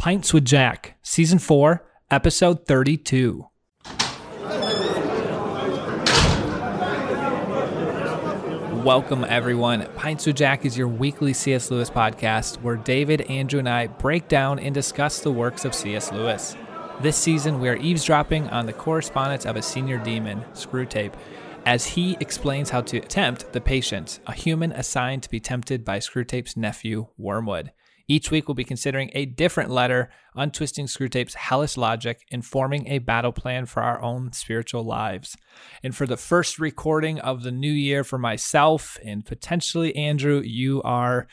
[0.00, 3.44] Pints with Jack, Season 4, Episode 32.
[8.82, 9.86] Welcome, everyone.
[9.96, 11.70] Pints with Jack is your weekly C.S.
[11.70, 16.10] Lewis podcast where David, Andrew, and I break down and discuss the works of C.S.
[16.10, 16.56] Lewis.
[17.02, 21.12] This season, we are eavesdropping on the correspondence of a senior demon, Screwtape,
[21.66, 25.98] as he explains how to tempt the patient, a human assigned to be tempted by
[25.98, 27.72] Screwtape's nephew, Wormwood.
[28.10, 32.98] Each week, we'll be considering a different letter, untwisting Screwtape's hellish logic, and forming a
[32.98, 35.36] battle plan for our own spiritual lives.
[35.84, 40.82] And for the first recording of the new year for myself and potentially Andrew, you
[40.82, 41.28] are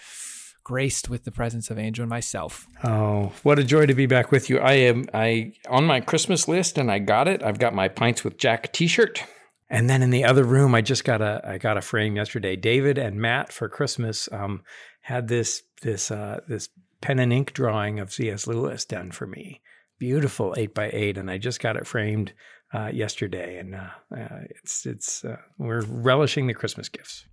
[0.63, 2.67] graced with the presence of Andrew and myself.
[2.83, 4.59] Oh, what a joy to be back with you.
[4.59, 7.41] I am I on my Christmas list and I got it.
[7.41, 9.23] I've got my Pints with Jack t-shirt.
[9.69, 12.55] And then in the other room, I just got a I got a frame yesterday.
[12.55, 14.61] David and Matt for Christmas um,
[15.07, 16.67] had this this uh, this
[16.99, 18.45] pen and ink drawing of C.S.
[18.45, 19.61] Lewis done for me.
[19.99, 22.33] Beautiful eight by eight, and I just got it framed
[22.73, 27.25] uh, yesterday, and uh, uh it's it's uh, we're relishing the Christmas gifts.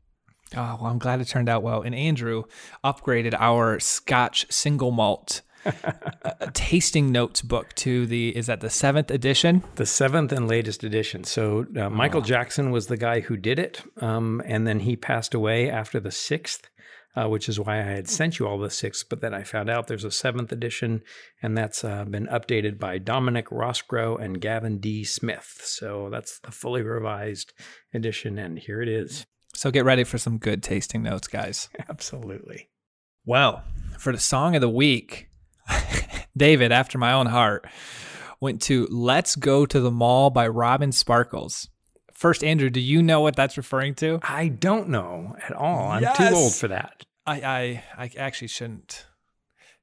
[0.56, 1.82] Oh well, I'm glad it turned out well.
[1.82, 2.44] And Andrew
[2.84, 9.10] upgraded our Scotch single malt a tasting notes book to the is that the seventh
[9.10, 12.22] edition the seventh and latest edition so uh, michael oh.
[12.22, 16.10] jackson was the guy who did it um, and then he passed away after the
[16.10, 16.68] sixth
[17.16, 19.04] uh, which is why I had sent you all the six.
[19.04, 21.02] But then I found out there's a seventh edition,
[21.42, 25.04] and that's uh, been updated by Dominic Roscrow and Gavin D.
[25.04, 25.60] Smith.
[25.64, 27.52] So that's the fully revised
[27.92, 29.26] edition, and here it is.
[29.54, 31.68] So get ready for some good tasting notes, guys.
[31.88, 32.68] Absolutely.
[33.24, 33.62] Well,
[33.98, 35.28] for the song of the week,
[36.36, 37.66] David, after my own heart,
[38.40, 41.68] went to Let's Go to the Mall by Robin Sparkles.
[42.14, 44.20] First, Andrew, do you know what that's referring to?
[44.22, 45.90] I don't know at all.
[45.90, 46.16] I'm yes.
[46.16, 47.04] too old for that.
[47.26, 49.06] I, I, I actually shouldn't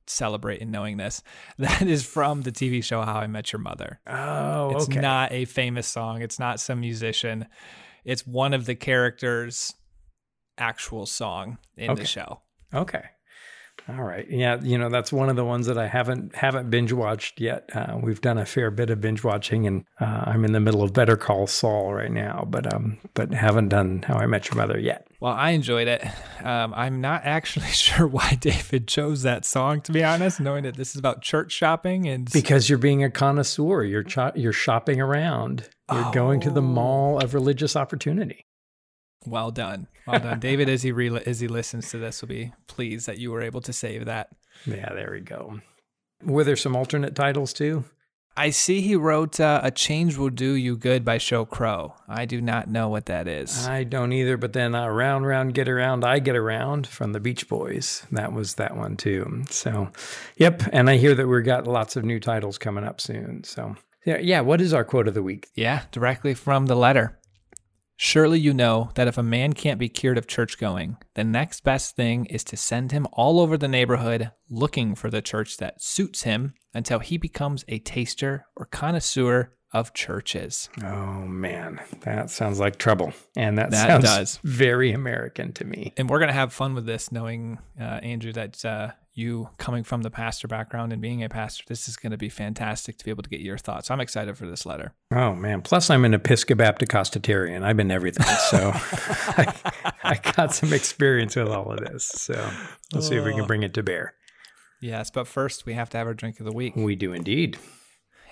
[0.07, 1.23] celebrate in knowing this.
[1.57, 3.99] That is from the TV show How I Met Your Mother.
[4.07, 4.99] Oh, it's okay.
[4.99, 6.21] not a famous song.
[6.21, 7.47] It's not some musician.
[8.03, 9.73] It's one of the characters'
[10.57, 12.01] actual song in okay.
[12.01, 12.41] the show.
[12.73, 13.03] Okay.
[13.89, 14.29] All right.
[14.29, 17.69] Yeah, you know that's one of the ones that I haven't haven't binge watched yet.
[17.73, 20.83] Uh, we've done a fair bit of binge watching, and uh, I'm in the middle
[20.83, 24.57] of Better Call Saul right now, but um, but haven't done How I Met Your
[24.57, 25.07] Mother yet.
[25.19, 26.03] Well, I enjoyed it.
[26.43, 30.75] Um, I'm not actually sure why David chose that song, to be honest, knowing that
[30.75, 35.01] this is about church shopping and because you're being a connoisseur, you're ch- you're shopping
[35.01, 36.11] around, you're oh.
[36.11, 38.45] going to the mall of religious opportunity.
[39.25, 40.67] Well done, well done, David.
[40.69, 43.61] As he re- as he listens to this, will be pleased that you were able
[43.61, 44.29] to save that.
[44.65, 45.59] Yeah, there we go.
[46.23, 47.83] Were there some alternate titles too?
[48.37, 51.95] I see he wrote uh, "A Change Will Do You Good" by Sheryl Crow.
[52.07, 53.67] I do not know what that is.
[53.67, 54.37] I don't either.
[54.37, 58.05] But then uh, "Round Round Get Around, I Get Around" from the Beach Boys.
[58.11, 59.43] That was that one too.
[59.49, 59.89] So,
[60.37, 60.63] yep.
[60.71, 63.43] And I hear that we've got lots of new titles coming up soon.
[63.43, 64.17] So, yeah.
[64.19, 64.41] Yeah.
[64.41, 65.49] What is our quote of the week?
[65.53, 67.19] Yeah, directly from the letter.
[68.03, 71.63] Surely you know that if a man can't be cured of church going, the next
[71.63, 75.83] best thing is to send him all over the neighborhood looking for the church that
[75.83, 80.67] suits him until he becomes a taster or connoisseur of churches.
[80.83, 83.13] Oh man, that sounds like trouble.
[83.35, 84.39] And that, that sounds does.
[84.43, 85.93] very American to me.
[85.95, 89.83] And we're going to have fun with this knowing uh, Andrew that uh, you coming
[89.83, 93.05] from the pastor background and being a pastor, this is going to be fantastic to
[93.05, 93.91] be able to get your thoughts.
[93.91, 94.93] I'm excited for this letter.
[95.11, 95.61] Oh man!
[95.61, 97.63] Plus, I'm an Episcopapticostitarian.
[97.63, 99.53] I've been everything, so I,
[100.03, 102.05] I, got some experience with all of this.
[102.05, 102.49] So
[102.93, 103.47] let's see if we can oh.
[103.47, 104.13] bring it to bear.
[104.81, 106.75] Yes, but first we have to have our drink of the week.
[106.75, 107.57] We do indeed.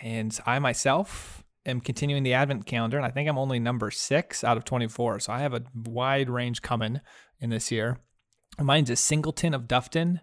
[0.01, 4.43] And I myself am continuing the Advent calendar, and I think I'm only number six
[4.43, 5.19] out of 24.
[5.19, 7.01] So I have a wide range coming
[7.39, 7.99] in this year.
[8.57, 10.21] Mine's a Singleton of Dufftown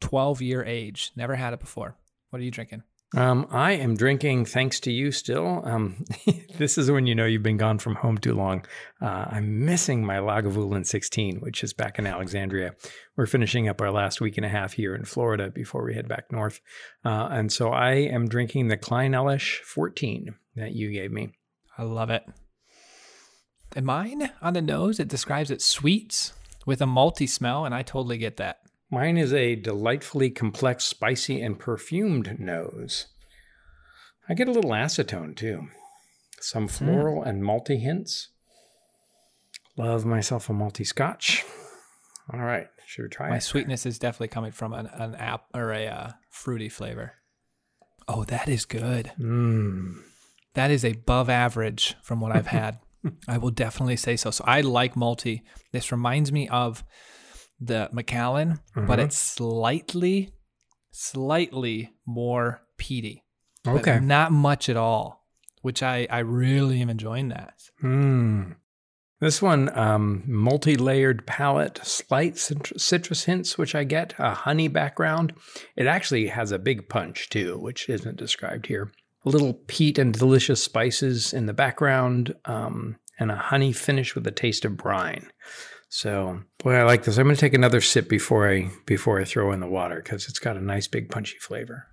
[0.00, 1.12] 12 year age.
[1.16, 1.96] Never had it before.
[2.30, 2.82] What are you drinking?
[3.14, 5.62] Um, I am drinking, thanks to you still.
[5.64, 6.04] Um,
[6.58, 8.64] this is when you know you've been gone from home too long.
[9.00, 12.74] Uh, I'm missing my Lagavulin 16, which is back in Alexandria.
[13.16, 16.08] We're finishing up our last week and a half here in Florida before we head
[16.08, 16.60] back north.
[17.04, 21.30] Uh, and so I am drinking the Clynelish 14 that you gave me.
[21.78, 22.24] I love it.
[23.74, 26.32] And mine on the nose, it describes it sweets
[26.66, 28.58] with a malty smell, and I totally get that.
[28.90, 33.06] Mine is a delightfully complex, spicy, and perfumed nose.
[34.28, 35.68] I get a little acetone too.
[36.40, 36.68] Some hmm.
[36.68, 37.28] floral mm.
[37.28, 38.28] and malty hints.
[39.76, 41.44] Love myself a malty scotch.
[42.32, 43.42] All right, should we try My it?
[43.42, 47.14] sweetness is definitely coming from an, an app or a uh, fruity flavor.
[48.08, 49.12] Oh, that is good.
[49.18, 49.96] Mm.
[50.54, 52.78] That is above average from what I've had.
[53.28, 54.30] I will definitely say so.
[54.30, 55.42] So I like malty.
[55.72, 56.82] This reminds me of
[57.60, 58.86] the Macallan, mm-hmm.
[58.86, 60.32] but it's slightly
[60.96, 63.22] slightly more peaty.
[63.66, 64.00] Okay.
[64.00, 65.26] Not much at all,
[65.62, 67.54] which I, I really am enjoying that.
[67.80, 68.52] Hmm.
[69.20, 75.32] This one, um, multi-layered palate, slight citrus hints, which I get, a honey background.
[75.74, 78.92] It actually has a big punch too, which isn't described here.
[79.24, 84.26] A little peat and delicious spices in the background, um, and a honey finish with
[84.26, 85.26] a taste of brine.
[85.88, 87.16] So, boy, I like this.
[87.16, 90.28] I'm going to take another sip before I before I throw in the water because
[90.28, 91.86] it's got a nice big punchy flavor.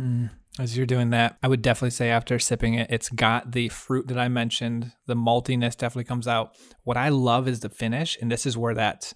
[0.00, 0.30] Mm.
[0.58, 4.08] As you're doing that, I would definitely say after sipping it, it's got the fruit
[4.08, 4.92] that I mentioned.
[5.06, 6.56] The maltiness definitely comes out.
[6.82, 9.14] What I love is the finish, and this is where that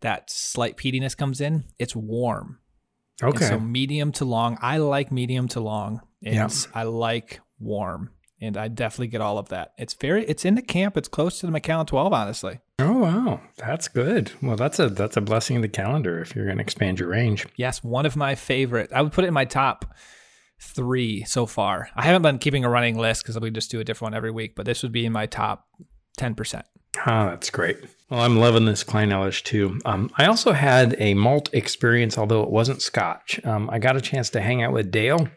[0.00, 1.64] that slight peatiness comes in.
[1.78, 2.58] It's warm.
[3.22, 3.44] Okay.
[3.46, 4.58] And so medium to long.
[4.60, 6.00] I like medium to long.
[6.24, 6.48] And Yeah.
[6.74, 8.10] I like warm.
[8.42, 9.72] And I definitely get all of that.
[9.78, 10.96] It's very it's in the camp.
[10.96, 12.58] It's close to the Macallan 12, honestly.
[12.80, 14.32] Oh wow, that's good.
[14.42, 17.08] Well, that's a that's a blessing in the calendar if you're going to expand your
[17.08, 17.46] range.
[17.54, 18.92] Yes, one of my favorite.
[18.92, 19.94] I would put it in my top
[20.60, 21.88] three so far.
[21.94, 24.32] I haven't been keeping a running list because we just do a different one every
[24.32, 25.68] week, but this would be in my top
[26.18, 26.62] 10%.
[26.98, 27.78] Ah, that's great.
[28.10, 29.80] Well, I'm loving this Clynelish too.
[29.84, 33.40] Um, I also had a malt experience, although it wasn't Scotch.
[33.44, 35.28] Um, I got a chance to hang out with Dale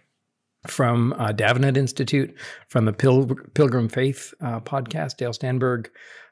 [0.69, 2.35] from uh, Davenant Institute
[2.67, 5.87] from the Pil- Pilgrim Faith uh, podcast, Dale Stanberg.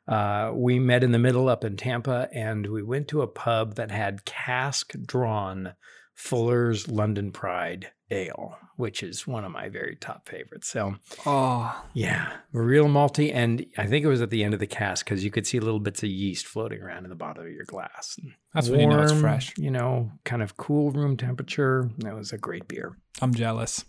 [0.07, 3.75] Uh, we met in the middle up in Tampa, and we went to a pub
[3.75, 5.74] that had cask drawn
[6.13, 10.68] Fuller's London Pride ale, which is one of my very top favorites.
[10.68, 10.95] So
[11.25, 15.06] Oh, yeah, real malty, and I think it was at the end of the cask
[15.06, 17.65] because you could see little bits of yeast floating around in the bottom of your
[17.65, 18.19] glass.
[18.53, 19.53] that's when you know it's fresh.
[19.57, 21.89] You know, kind of cool room temperature.
[22.00, 22.95] That was a great beer.
[23.21, 23.85] I'm jealous.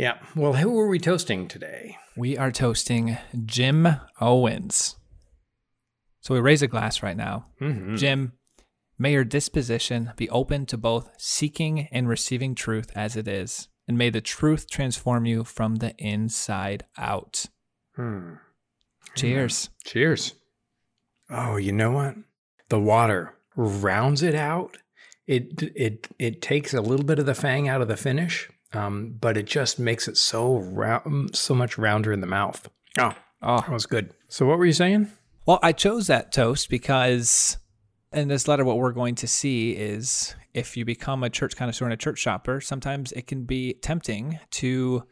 [0.00, 0.16] Yeah.
[0.34, 1.98] Well, who were we toasting today?
[2.16, 3.86] We are toasting Jim
[4.18, 4.96] Owens.
[6.22, 7.48] So we raise a glass right now.
[7.60, 7.96] Mm-hmm.
[7.96, 8.32] Jim,
[8.98, 13.98] may your disposition be open to both seeking and receiving truth as it is, and
[13.98, 17.44] may the truth transform you from the inside out.
[17.94, 18.36] Hmm.
[19.16, 19.68] Cheers.
[19.84, 20.32] Cheers.
[21.28, 22.14] Oh, you know what?
[22.70, 24.78] The water rounds it out.
[25.26, 29.16] It it it takes a little bit of the fang out of the finish, um,
[29.20, 32.68] but it just makes it so round, so much rounder in the mouth.
[32.98, 34.12] Oh, Oh, that was good.
[34.28, 35.10] So, what were you saying?
[35.46, 37.56] Well, I chose that toast because
[38.12, 41.86] in this letter, what we're going to see is if you become a church connoisseur
[41.86, 45.04] and a church shopper, sometimes it can be tempting to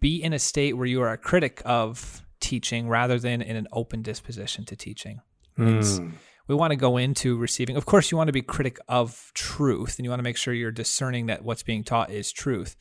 [0.00, 3.66] be in a state where you are a critic of teaching rather than in an
[3.72, 5.20] open disposition to teaching.
[5.58, 6.10] It's- Hmm.
[6.46, 7.76] We want to go into receiving.
[7.76, 10.52] Of course, you want to be critic of truth and you want to make sure
[10.52, 12.76] you're discerning that what's being taught is truth,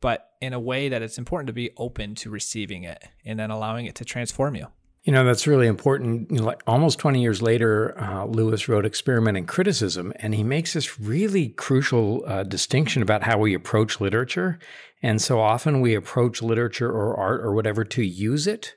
[0.00, 3.50] but in a way that it's important to be open to receiving it and then
[3.50, 4.68] allowing it to transform you.
[5.02, 6.30] You know, that's really important.
[6.30, 10.42] You know, like almost 20 years later, uh, Lewis wrote Experiment in Criticism, and he
[10.42, 14.58] makes this really crucial uh, distinction about how we approach literature.
[15.02, 18.74] And so often we approach literature or art or whatever to use it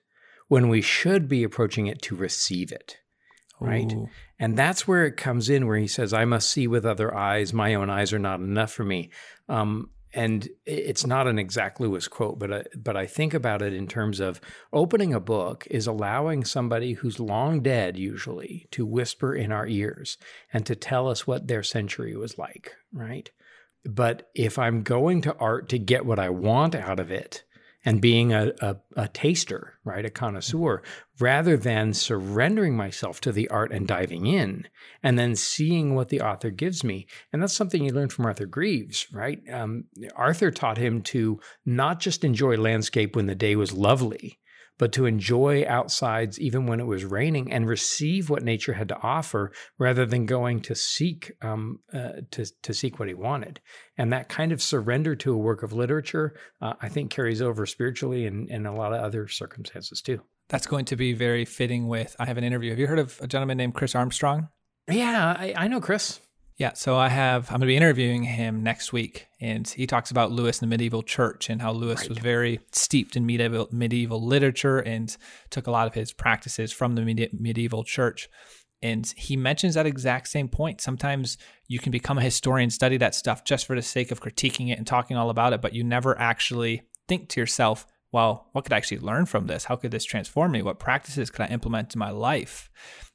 [0.47, 2.97] when we should be approaching it to receive it.
[3.59, 3.91] Right.
[3.91, 4.09] Ooh.
[4.41, 7.53] And that's where it comes in, where he says, I must see with other eyes.
[7.53, 9.11] My own eyes are not enough for me.
[9.47, 13.71] Um, and it's not an exact Lewis quote, but I, but I think about it
[13.71, 14.41] in terms of
[14.73, 20.17] opening a book is allowing somebody who's long dead, usually, to whisper in our ears
[20.51, 23.29] and to tell us what their century was like, right?
[23.85, 27.43] But if I'm going to art to get what I want out of it,
[27.83, 30.81] and being a, a, a taster, right, a connoisseur,
[31.19, 34.67] rather than surrendering myself to the art and diving in
[35.01, 37.07] and then seeing what the author gives me.
[37.31, 39.39] And that's something you learn from Arthur Greeves, right?
[39.51, 39.85] Um,
[40.15, 44.39] Arthur taught him to not just enjoy landscape when the day was lovely,
[44.81, 48.99] but to enjoy outsides even when it was raining and receive what nature had to
[49.03, 53.61] offer rather than going to seek um, uh, to, to seek what he wanted.
[53.95, 56.33] And that kind of surrender to a work of literature,
[56.63, 60.23] uh, I think, carries over spiritually and in a lot of other circumstances too.
[60.49, 62.15] That's going to be very fitting with.
[62.17, 62.71] I have an interview.
[62.71, 64.49] Have you heard of a gentleman named Chris Armstrong?
[64.89, 66.19] Yeah, I, I know Chris.
[66.61, 67.47] Yeah, so I have.
[67.47, 70.71] I'm going to be interviewing him next week, and he talks about Lewis and the
[70.71, 75.17] medieval church and how Lewis was very steeped in medieval medieval literature and
[75.49, 78.29] took a lot of his practices from the medi- medieval church.
[78.79, 80.81] And he mentions that exact same point.
[80.81, 84.71] Sometimes you can become a historian, study that stuff just for the sake of critiquing
[84.71, 88.65] it and talking all about it, but you never actually think to yourself, well, what
[88.65, 89.63] could I actually learn from this?
[89.63, 90.61] How could this transform me?
[90.61, 92.69] What practices could I implement in my life?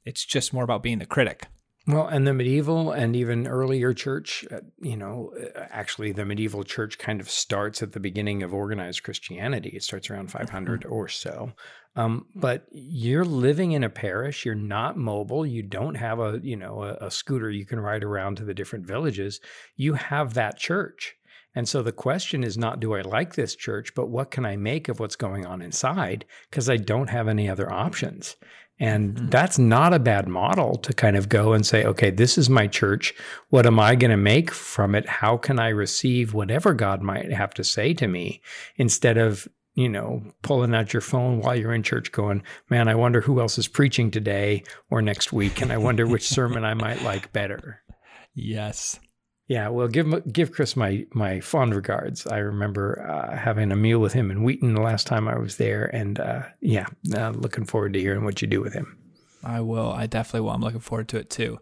[0.05, 1.47] It's just more about being the critic.
[1.89, 6.65] Well, and the medieval and even earlier church, uh, you know, uh, actually the medieval
[6.65, 9.71] church kind of starts at the beginning of organized Christianity.
[9.71, 11.53] It starts around 500 or so.
[11.95, 14.45] Um, but you're living in a parish.
[14.45, 15.47] You're not mobile.
[15.47, 18.55] You don't have a, you know, a, a scooter you can ride around to the
[18.55, 19.41] different villages.
[19.77, 21.15] You have that church.
[21.55, 24.57] And so the question is not, do I like this church, but what can I
[24.57, 26.27] make of what's going on inside?
[26.51, 28.37] Because I don't have any other options.
[28.79, 29.29] And mm-hmm.
[29.31, 32.67] that's not a bad model to kind of go and say, okay, this is my
[32.67, 33.15] church.
[33.49, 35.07] What am I going to make from it?
[35.07, 38.43] How can I receive whatever God might have to say to me
[38.77, 42.95] instead of, you know, pulling out your phone while you're in church going, man, I
[42.95, 45.63] wonder who else is preaching today or next week.
[45.63, 47.83] And I wonder which sermon I might like better.
[48.39, 49.01] Yes.
[49.49, 52.27] Yeah, well, give give Chris my my fond regards.
[52.27, 55.57] I remember uh, having a meal with him in Wheaton the last time I was
[55.57, 58.99] there, and uh, yeah, uh, looking forward to hearing what you do with him.
[59.45, 59.93] I will.
[59.93, 60.51] I definitely will.
[60.51, 61.61] I'm looking forward to it too.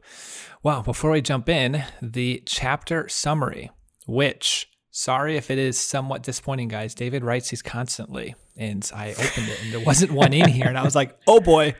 [0.63, 3.71] Well, before we jump in, the chapter summary,
[4.07, 6.95] which Sorry if it is somewhat disappointing, guys.
[6.95, 10.79] David writes these constantly, and I opened it and there wasn't one in here, and
[10.79, 11.75] I was like, "Oh boy!"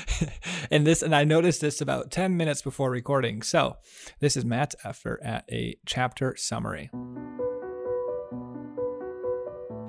[0.70, 3.42] and this, and I noticed this about ten minutes before recording.
[3.42, 3.76] So,
[4.20, 6.88] this is Matt's effort at a chapter summary.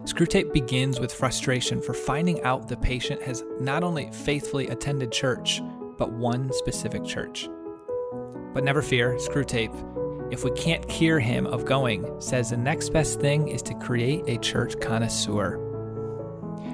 [0.04, 5.62] Screwtape begins with frustration for finding out the patient has not only faithfully attended church,
[5.98, 7.48] but one specific church.
[8.54, 13.20] But never fear, Screwtape if we can't cure him of going, says the next best
[13.20, 15.58] thing is to create a church connoisseur.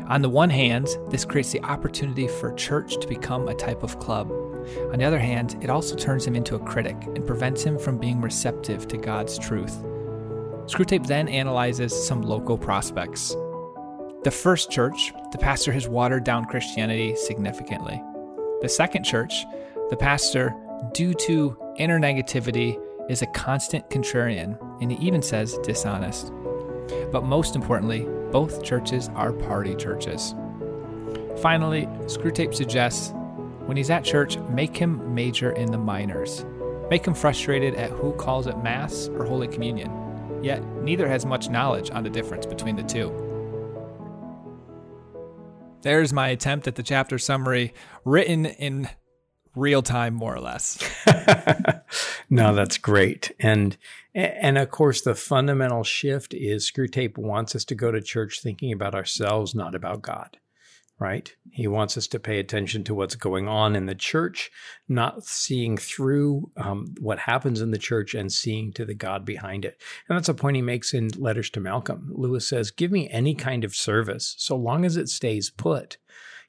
[0.07, 3.99] On the one hand, this creates the opportunity for church to become a type of
[3.99, 4.31] club.
[4.91, 7.97] On the other hand, it also turns him into a critic and prevents him from
[7.97, 9.75] being receptive to God's truth.
[10.65, 13.35] Screwtape then analyzes some local prospects.
[14.23, 18.01] The first church, the pastor has watered down Christianity significantly.
[18.61, 19.45] The second church,
[19.89, 20.55] the pastor,
[20.93, 22.79] due to inner negativity,
[23.09, 26.31] is a constant contrarian, and he even says dishonest.
[27.11, 30.33] But most importantly, both churches are party churches.
[31.41, 33.13] Finally, Screwtape suggests
[33.65, 36.45] when he's at church, make him major in the minors.
[36.89, 39.89] Make him frustrated at who calls it Mass or Holy Communion.
[40.43, 43.11] Yet, neither has much knowledge on the difference between the two.
[45.81, 48.89] There's my attempt at the chapter summary, written in
[49.55, 50.77] real time, more or less.
[52.29, 53.31] no, that's great.
[53.39, 53.77] And
[54.15, 58.71] and of course, the fundamental shift is Screwtape wants us to go to church thinking
[58.71, 60.37] about ourselves, not about God.
[60.99, 61.33] Right?
[61.51, 64.51] He wants us to pay attention to what's going on in the church,
[64.87, 69.65] not seeing through um, what happens in the church and seeing to the God behind
[69.65, 69.81] it.
[70.07, 72.09] And that's a point he makes in Letters to Malcolm.
[72.13, 75.97] Lewis says, Give me any kind of service so long as it stays put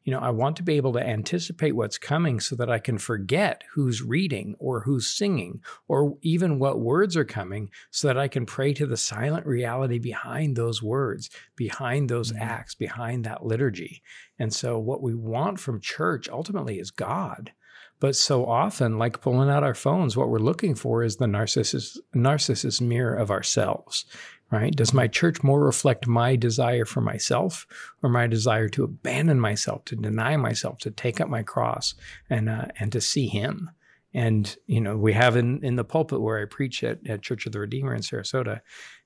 [0.04, 2.98] you know, I want to be able to anticipate what's coming so that I can
[2.98, 8.28] forget who's reading or who's singing or even what words are coming so that I
[8.28, 12.42] can pray to the silent reality behind those words, behind those mm-hmm.
[12.42, 14.02] acts, behind that liturgy.
[14.38, 17.52] And so what we want from church ultimately is God.
[18.00, 21.96] But so often, like pulling out our phones, what we're looking for is the narcissist,
[22.14, 24.04] narcissist mirror of ourselves
[24.50, 24.74] right?
[24.74, 27.66] Does my church more reflect my desire for myself
[28.02, 31.94] or my desire to abandon myself, to deny myself, to take up my cross
[32.30, 33.70] and, uh, and to see him?
[34.12, 37.46] And, you know, we have in, in the pulpit where I preach at, at Church
[37.46, 38.60] of the Redeemer in Sarasota,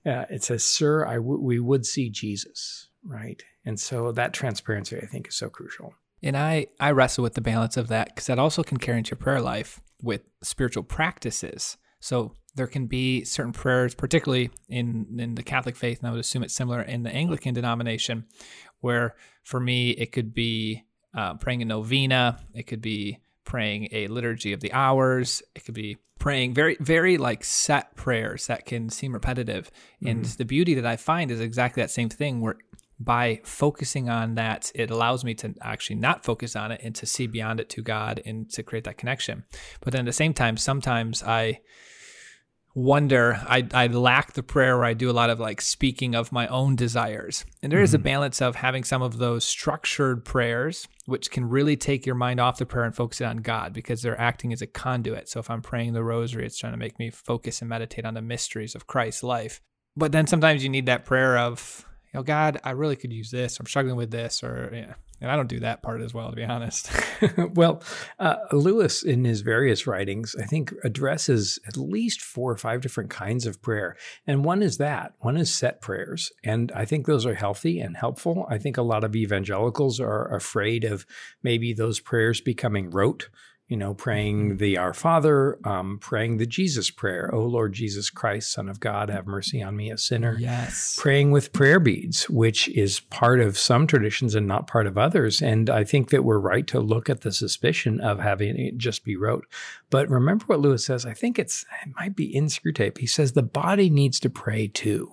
[0.05, 3.43] uh, it says, Sir, I w- we would see Jesus, right?
[3.65, 5.95] And so that transparency, I think, is so crucial.
[6.23, 9.11] And I, I wrestle with the balance of that because that also can carry into
[9.11, 11.79] your prayer life with spiritual practices.
[12.01, 16.21] So there can be certain prayers, particularly in, in the Catholic faith, and I would
[16.21, 18.25] assume it's similar in the Anglican denomination,
[18.81, 24.09] where for me, it could be uh, praying a novena, it could be praying a
[24.09, 28.91] liturgy of the hours, it could be praying very, very like set prayers that can
[28.91, 29.71] seem repetitive.
[29.71, 30.09] Mm-hmm.
[30.09, 32.57] And the beauty that I find is exactly that same thing where
[33.01, 37.07] by focusing on that, it allows me to actually not focus on it and to
[37.07, 39.45] see beyond it to God and to create that connection.
[39.81, 41.61] But then at the same time, sometimes I
[42.79, 43.41] wonder.
[43.47, 46.47] I, I lack the prayer where i do a lot of like speaking of my
[46.47, 47.45] own desires.
[47.63, 47.85] And there mm-hmm.
[47.85, 48.05] is a mm-hmm.
[48.05, 52.59] balance of having some of those structured prayers which can really take your mind off
[52.59, 55.29] the prayer and focus it on god because they're acting as a conduit.
[55.29, 58.15] So if i'm praying the rosary it's trying to make me focus and meditate on
[58.15, 59.61] the mysteries of christ's life.
[59.97, 63.31] But then sometimes you need that prayer of you know god i really could use
[63.31, 63.59] this.
[63.59, 66.37] I'm struggling with this or yeah and I don't do that part as well, to
[66.37, 66.91] be honest.
[67.55, 67.83] well,
[68.19, 73.11] uh, Lewis, in his various writings, I think addresses at least four or five different
[73.11, 73.97] kinds of prayer.
[74.27, 76.31] And one is that one is set prayers.
[76.45, 78.47] And I think those are healthy and helpful.
[78.49, 81.05] I think a lot of evangelicals are afraid of
[81.43, 83.29] maybe those prayers becoming rote
[83.69, 84.57] you know, praying mm-hmm.
[84.57, 89.11] the Our Father, um, praying the Jesus prayer, O Lord Jesus Christ, Son of God,
[89.11, 90.37] have mercy on me, a sinner.
[90.41, 90.97] Yes.
[90.99, 95.43] Praying with prayer beads, which is part of some traditions and not part of others.
[95.43, 99.05] And I think that we're right to look at the suspicion of having it just
[99.05, 99.47] be rote.
[99.91, 101.05] But remember what Lewis says.
[101.05, 102.99] I think it's it might be in Screwtape.
[102.99, 105.13] He says the body needs to pray too.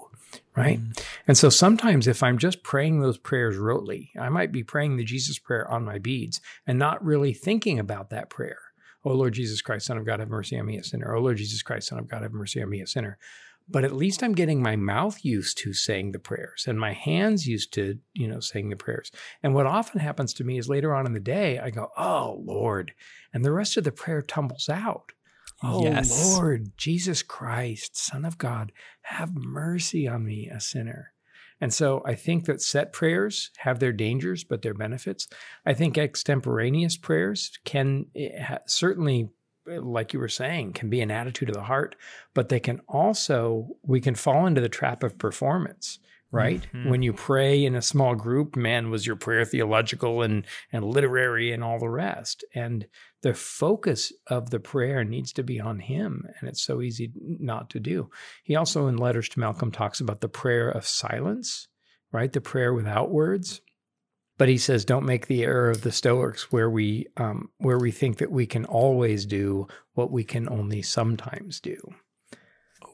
[0.55, 0.79] Right?
[0.79, 1.03] Mm.
[1.27, 5.03] And so sometimes if I'm just praying those prayers rotely, I might be praying the
[5.03, 8.59] Jesus prayer on my beads and not really thinking about that prayer.
[9.03, 11.15] Oh Lord Jesus Christ, Son of God, have mercy on me, a sinner.
[11.15, 13.17] Oh Lord Jesus Christ, Son of God, have mercy on me, a sinner.
[13.67, 17.47] But at least I'm getting my mouth used to saying the prayers and my hands
[17.47, 19.11] used to, you know, saying the prayers.
[19.41, 22.41] And what often happens to me is later on in the day, I go, Oh
[22.45, 22.93] Lord.
[23.33, 25.11] And the rest of the prayer tumbles out.
[25.65, 26.35] Oh yes.
[26.35, 28.71] Lord, Jesus Christ, Son of God,
[29.03, 31.13] have mercy on me, a sinner.
[31.61, 35.27] And so I think that set prayers have their dangers, but their benefits.
[35.65, 39.29] I think extemporaneous prayers can eh, certainly,
[39.69, 41.95] eh, like you were saying, can be an attitude of the heart,
[42.33, 45.99] but they can also, we can fall into the trap of performance
[46.35, 46.67] right?
[46.73, 46.89] Mm-hmm.
[46.89, 51.51] When you pray in a small group, man, was your prayer theological and and literary
[51.53, 52.43] and all the rest.
[52.53, 52.87] And
[53.25, 57.71] the focus of the prayer needs to be on him, and it's so easy not
[57.71, 58.07] to do.
[58.43, 61.67] He also in letters to Malcolm talks about the prayer of silence,
[62.11, 62.31] right?
[62.31, 63.61] The prayer without words.
[64.37, 67.89] But he says, don't make the error of the Stoics, where we um, where we
[67.89, 69.65] think that we can always do
[69.95, 71.77] what we can only sometimes do.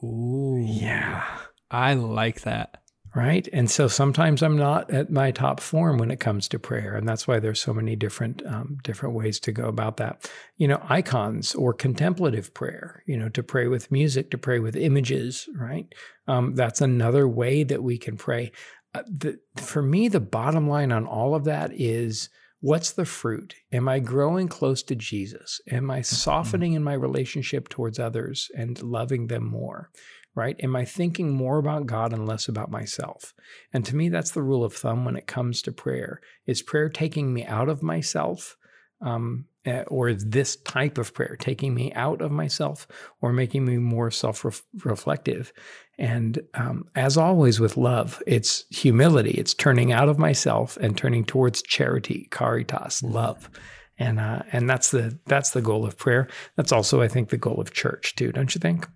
[0.02, 1.26] Ooh, yeah,
[1.70, 2.81] I like that
[3.14, 3.46] right?
[3.52, 7.06] And so sometimes I'm not at my top form when it comes to prayer, and
[7.06, 10.30] that's why there's so many different um, different ways to go about that.
[10.56, 13.02] You know, icons or contemplative prayer.
[13.06, 15.92] You know, to pray with music, to pray with images, right?
[16.26, 18.52] Um, that's another way that we can pray.
[18.94, 22.28] Uh, the, for me, the bottom line on all of that is.
[22.64, 23.56] What's the fruit?
[23.72, 25.60] Am I growing close to Jesus?
[25.68, 26.02] Am I mm-hmm.
[26.04, 29.90] softening in my relationship towards others and loving them more?
[30.34, 30.56] Right?
[30.62, 33.34] Am I thinking more about God and less about myself?
[33.72, 36.20] And to me, that's the rule of thumb when it comes to prayer.
[36.46, 38.56] Is prayer taking me out of myself?
[39.02, 42.86] Um, eh, or is this type of prayer taking me out of myself
[43.20, 44.44] or making me more self
[44.84, 45.52] reflective?
[45.98, 49.32] And um, as always with love, it's humility.
[49.32, 53.50] It's turning out of myself and turning towards charity, caritas, love.
[53.98, 56.26] And, uh, and that's the that's the goal of prayer.
[56.56, 58.88] That's also, I think, the goal of church too, don't you think?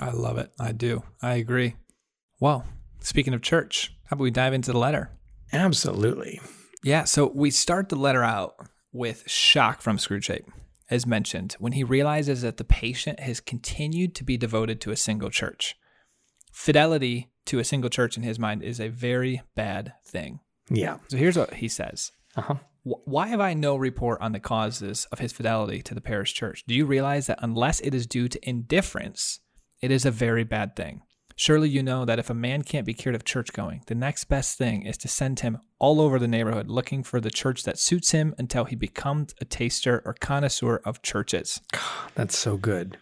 [0.00, 0.52] I love it.
[0.60, 1.02] I do.
[1.22, 1.76] I agree.
[2.40, 2.64] Well,
[3.00, 5.10] speaking of church, how about we dive into the letter?
[5.52, 6.40] Absolutely.
[6.82, 7.04] Yeah.
[7.04, 8.54] So we start the letter out
[8.92, 10.46] with shock from Screwtape,
[10.90, 14.96] as mentioned, when he realizes that the patient has continued to be devoted to a
[14.96, 15.76] single church.
[16.52, 20.40] Fidelity to a single church in his mind is a very bad thing.
[20.70, 20.98] Yeah.
[21.08, 22.12] So here's what he says.
[22.36, 22.56] Uh-huh.
[22.82, 26.64] Why have I no report on the causes of his fidelity to the parish church?
[26.66, 29.40] Do you realize that unless it is due to indifference,
[29.80, 31.02] it is a very bad thing.
[31.38, 34.24] Surely you know that if a man can't be cured of church going, the next
[34.24, 37.78] best thing is to send him all over the neighborhood looking for the church that
[37.78, 41.60] suits him until he becomes a taster or connoisseur of churches.
[42.14, 42.96] That's so good.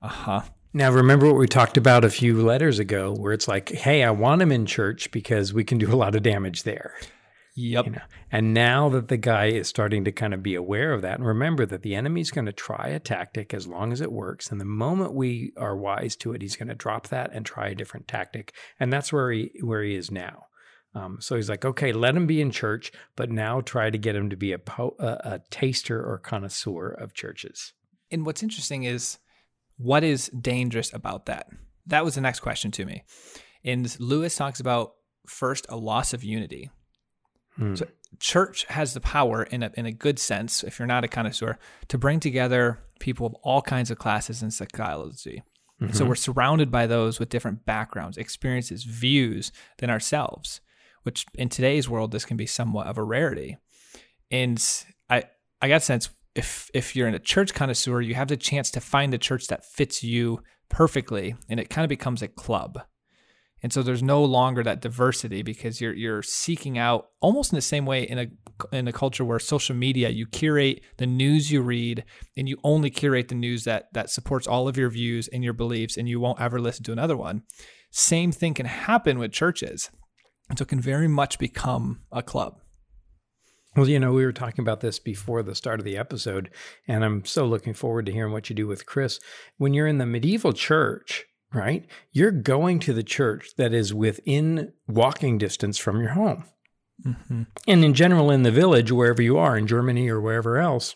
[0.00, 0.42] Uh huh.
[0.72, 4.12] Now, remember what we talked about a few letters ago, where it's like, hey, I
[4.12, 6.94] want him in church because we can do a lot of damage there.
[7.56, 7.86] Yep.
[7.86, 8.02] You know?
[8.30, 11.26] And now that the guy is starting to kind of be aware of that, and
[11.26, 14.50] remember that the enemy's going to try a tactic as long as it works.
[14.50, 17.68] And the moment we are wise to it, he's going to drop that and try
[17.68, 18.54] a different tactic.
[18.78, 20.44] And that's where he where he is now.
[20.94, 24.16] Um, so he's like, okay, let him be in church, but now try to get
[24.16, 27.74] him to be a, po- a, a taster or connoisseur of churches.
[28.10, 29.18] And what's interesting is
[29.76, 31.46] what is dangerous about that?
[31.86, 33.04] That was the next question to me.
[33.64, 34.94] And Lewis talks about
[35.28, 36.70] first a loss of unity.
[37.60, 37.78] Mm.
[37.78, 37.86] So
[38.18, 41.58] church has the power in a, in a good sense, if you're not a connoisseur,
[41.88, 45.42] to bring together people of all kinds of classes and psychology.
[45.80, 45.92] Mm-hmm.
[45.94, 50.60] So we're surrounded by those with different backgrounds, experiences, views than ourselves,
[51.04, 53.56] which in today's world, this can be somewhat of a rarity.
[54.30, 54.62] And
[55.08, 55.24] I,
[55.62, 58.70] I got a sense if, if you're in a church connoisseur, you have the chance
[58.72, 62.80] to find the church that fits you perfectly, and it kind of becomes a club.
[63.62, 67.62] And so there's no longer that diversity because you're you're seeking out almost in the
[67.62, 68.26] same way in a
[68.72, 72.04] in a culture where social media you curate the news you read
[72.36, 75.52] and you only curate the news that that supports all of your views and your
[75.52, 77.42] beliefs and you won't ever listen to another one.
[77.90, 79.90] Same thing can happen with churches.
[80.48, 82.60] And so it can very much become a club.
[83.76, 86.50] Well, you know, we were talking about this before the start of the episode,
[86.88, 89.20] and I'm so looking forward to hearing what you do with Chris.
[89.58, 91.86] When you're in the medieval church, right?
[92.12, 96.44] You're going to the church that is within walking distance from your home.
[97.04, 97.42] Mm-hmm.
[97.66, 100.94] And in general, in the village, wherever you are, in Germany or wherever else,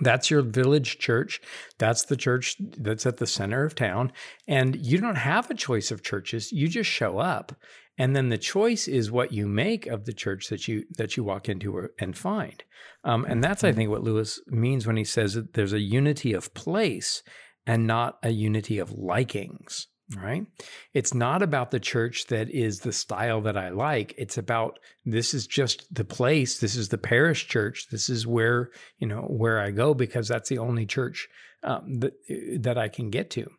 [0.00, 1.40] that's your village church.
[1.78, 4.12] That's the church that's at the center of town.
[4.46, 6.52] And you don't have a choice of churches.
[6.52, 7.52] You just show up.
[7.96, 11.22] And then the choice is what you make of the church that you that you
[11.22, 12.62] walk into and find.
[13.04, 13.76] Um, and that's, I mm-hmm.
[13.76, 17.22] think, what Lewis means when he says that there's a unity of place
[17.66, 19.86] and not a unity of likings.
[20.16, 20.46] right?
[20.92, 24.14] It's not about the church that is the style that I like.
[24.18, 26.58] It's about this is just the place.
[26.58, 27.88] This is the parish church.
[27.90, 31.28] This is where, you know, where I go because that's the only church
[31.62, 32.12] um, that,
[32.60, 33.50] that I can get to.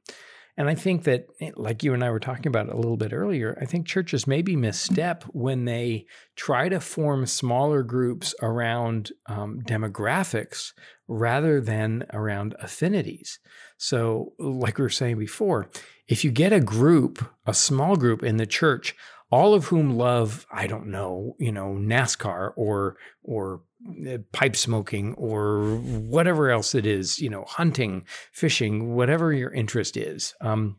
[0.58, 3.12] And I think that, eh, like you and I were talking about a little bit
[3.12, 9.62] earlier, I think churches maybe misstep when they try to form smaller groups around um,
[9.66, 10.72] demographics
[11.08, 13.40] rather than around affinities.
[13.78, 15.70] So, like we were saying before,
[16.08, 18.96] if you get a group, a small group in the church,
[19.32, 23.62] all of whom love, I don't know, you know, NASCAR or or
[24.10, 29.98] uh, pipe smoking or whatever else it is, you know, hunting, fishing, whatever your interest
[29.98, 30.34] is.
[30.42, 30.78] Um,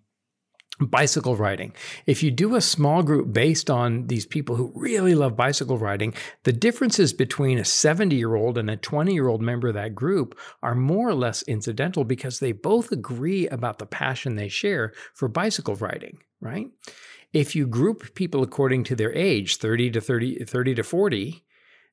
[0.81, 1.73] bicycle riding.
[2.07, 6.15] If you do a small group based on these people who really love bicycle riding,
[6.45, 9.95] the differences between a 70 year old and a 20 year old member of that
[9.95, 14.93] group are more or less incidental because they both agree about the passion they share
[15.15, 16.69] for bicycle riding, right?
[17.33, 21.45] If you group people according to their age, 30 to 30, 30 to 40,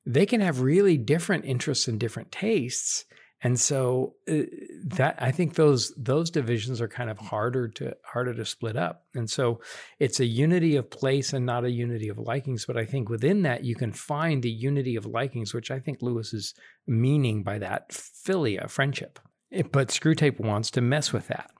[0.06, 3.04] they can have really different interests and different tastes
[3.44, 4.38] and so uh,
[4.84, 9.04] that I think those those divisions are kind of harder to harder to split up.
[9.14, 9.60] And so
[9.98, 12.64] it's a unity of place and not a unity of likings.
[12.64, 16.00] But I think within that you can find the unity of likings, which I think
[16.00, 16.54] Lewis is
[16.86, 19.20] meaning by that philia, friendship.
[19.50, 21.50] It, but Screwtape wants to mess with that.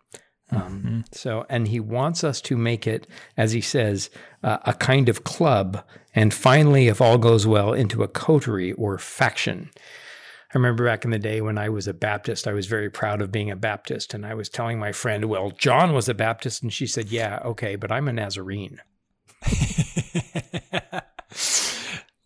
[0.50, 1.00] Um, mm-hmm.
[1.12, 4.08] So, and he wants us to make it, as he says,
[4.42, 8.98] uh, a kind of club, and finally, if all goes well, into a coterie or
[8.98, 9.70] faction.
[10.54, 13.20] I remember back in the day when I was a Baptist, I was very proud
[13.20, 14.14] of being a Baptist.
[14.14, 16.62] And I was telling my friend, well, John was a Baptist.
[16.62, 18.78] And she said, yeah, okay, but I'm a Nazarene.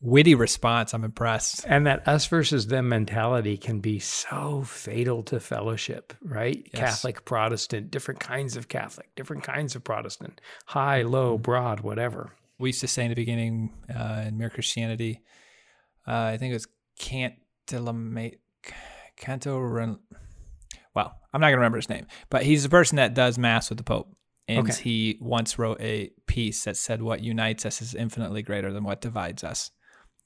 [0.03, 0.93] Witty response.
[0.93, 1.65] I'm impressed.
[1.67, 6.69] And that us versus them mentality can be so fatal to fellowship, right?
[6.75, 6.81] Yes.
[6.81, 11.43] Catholic, Protestant, different kinds of Catholic, different kinds of Protestant, high, low, mm-hmm.
[11.43, 12.35] broad, whatever.
[12.59, 15.23] We used to say in the beginning uh, in Mere Christianity,
[16.07, 16.67] uh, I think it was
[16.99, 17.35] can't
[19.17, 19.59] Canto
[20.95, 23.79] well, I'm not gonna remember his name, but he's the person that does mass with
[23.79, 24.13] the Pope.
[24.49, 24.83] And okay.
[24.83, 29.01] he once wrote a piece that said what unites us is infinitely greater than what
[29.01, 29.71] divides us.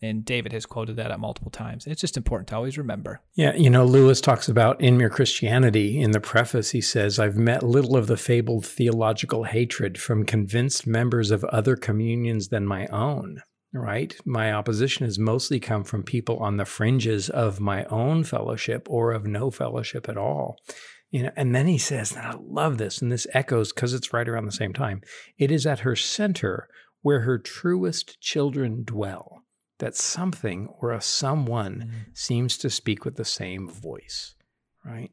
[0.00, 1.86] And David has quoted that at multiple times.
[1.86, 3.20] It's just important to always remember.
[3.34, 6.70] Yeah, you know, Lewis talks about in mere Christianity in the preface.
[6.70, 11.76] He says, I've met little of the fabled theological hatred from convinced members of other
[11.76, 14.14] communions than my own right?
[14.24, 19.12] My opposition has mostly come from people on the fringes of my own fellowship or
[19.12, 20.58] of no fellowship at all.
[21.10, 24.12] You know, and then he says, and I love this, and this echoes because it's
[24.12, 25.02] right around the same time.
[25.38, 26.68] It is at her center
[27.02, 29.42] where her truest children dwell,
[29.78, 31.98] that something or a someone mm-hmm.
[32.14, 34.34] seems to speak with the same voice,
[34.84, 35.10] right?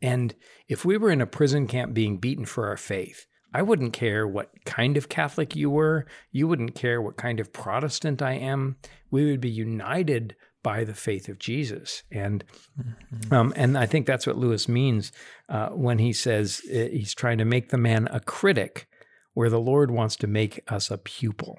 [0.00, 0.34] And
[0.68, 4.26] if we were in a prison camp being beaten for our faith, I wouldn't care
[4.26, 6.06] what kind of Catholic you were.
[6.30, 8.76] You wouldn't care what kind of Protestant I am.
[9.10, 12.44] We would be united by the faith of Jesus, and
[12.78, 13.32] mm-hmm.
[13.32, 15.12] um, and I think that's what Lewis means
[15.48, 18.86] uh, when he says uh, he's trying to make the man a critic,
[19.34, 21.58] where the Lord wants to make us a pupil.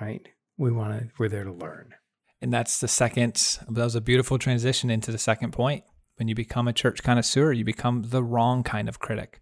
[0.00, 0.26] Right?
[0.56, 1.08] We want to.
[1.18, 1.94] We're there to learn.
[2.40, 3.58] And that's the second.
[3.68, 5.84] That was a beautiful transition into the second point.
[6.16, 9.40] When you become a church connoisseur, you become the wrong kind of critic.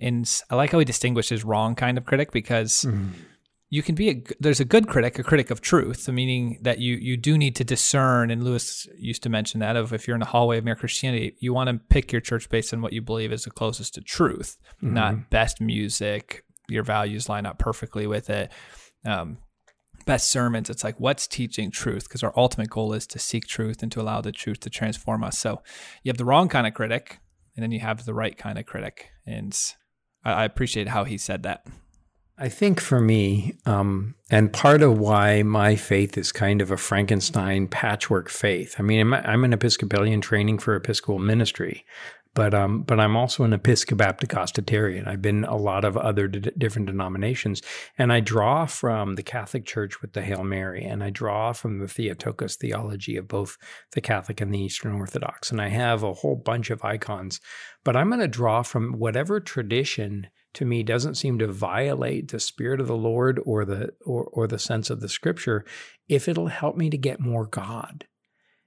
[0.00, 3.10] And I like how he distinguishes wrong kind of critic because mm.
[3.70, 6.96] you can be a there's a good critic, a critic of truth, meaning that you
[6.96, 8.30] you do need to discern.
[8.30, 11.34] And Lewis used to mention that of if you're in the hallway of mere Christianity,
[11.38, 14.00] you want to pick your church based on what you believe is the closest to
[14.02, 14.94] truth, mm-hmm.
[14.94, 16.44] not best music.
[16.68, 18.50] Your values line up perfectly with it.
[19.04, 19.38] Um,
[20.06, 20.70] best sermons.
[20.70, 24.00] It's like what's teaching truth because our ultimate goal is to seek truth and to
[24.00, 25.38] allow the truth to transform us.
[25.38, 25.62] So
[26.02, 27.20] you have the wrong kind of critic,
[27.54, 29.58] and then you have the right kind of critic, and
[30.32, 31.66] I, appreciate how he said that.
[32.38, 36.76] I think for me, um, and part of why my faith is kind of a
[36.76, 38.76] Frankenstein patchwork faith.
[38.78, 41.86] I mean, I'm, I'm an Episcopalian training for Episcopal ministry,
[42.36, 45.08] but um, but I'm also an Episcopal Costitarian.
[45.08, 47.62] I've been a lot of other different denominations,
[47.96, 51.78] and I draw from the Catholic Church with the Hail Mary, and I draw from
[51.78, 53.56] the Theotokos theology of both
[53.92, 57.40] the Catholic and the Eastern Orthodox, and I have a whole bunch of icons.
[57.84, 62.40] But I'm going to draw from whatever tradition to me doesn't seem to violate the
[62.40, 65.64] spirit of the Lord or the or, or the sense of the Scripture,
[66.06, 68.06] if it'll help me to get more God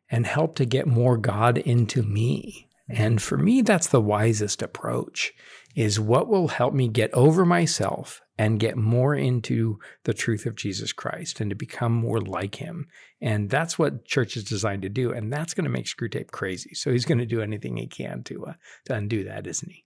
[0.10, 5.34] and help to get more God into me and for me, that's the wisest approach
[5.76, 10.56] is what will help me get over myself and get more into the truth of
[10.56, 12.88] Jesus Christ and to become more like him.
[13.22, 15.12] And that's what church is designed to do.
[15.12, 16.74] And that's going to make Screwtape crazy.
[16.74, 18.54] So he's going to do anything he can to, uh,
[18.86, 19.84] to undo that, isn't he?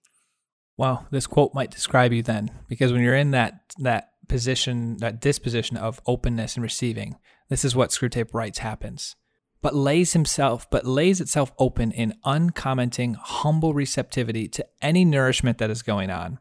[0.78, 5.22] Well, this quote might describe you then, because when you're in that that position, that
[5.22, 7.18] disposition of openness and receiving,
[7.50, 9.16] this is what Screwtape writes happens.
[9.64, 15.72] But lays himself, but lays itself open in uncommenting, humble receptivity to any nourishment that
[15.72, 16.38] is going on.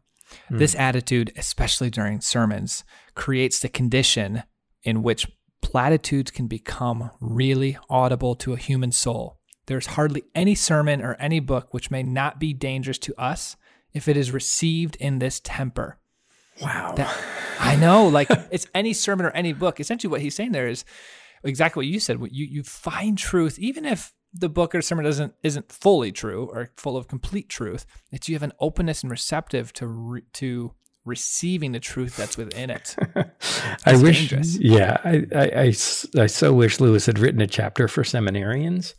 [0.51, 0.59] Mm.
[0.59, 4.43] This attitude, especially during sermons, creates the condition
[4.83, 5.27] in which
[5.63, 9.39] platitudes can become really audible to a human soul.
[9.67, 13.57] There's hardly any sermon or any book which may not be dangerous to us
[13.93, 15.99] if it is received in this temper.
[16.61, 16.95] Wow.
[16.97, 17.17] That,
[17.59, 19.81] I know, like it's any sermon or any book.
[19.81, 20.85] Essentially, what he's saying there is
[21.45, 22.19] exactly what you said.
[22.31, 26.71] You you find truth, even if the book or sermon doesn't isn't fully true or
[26.77, 27.87] full of complete truth.
[28.11, 30.73] It's you have an openness and receptive to re, to
[31.05, 32.97] receiving the truth that's within it.
[33.87, 34.59] I wish, dangerous.
[34.59, 38.95] yeah, I, I, I, I so wish Lewis had written a chapter for seminarians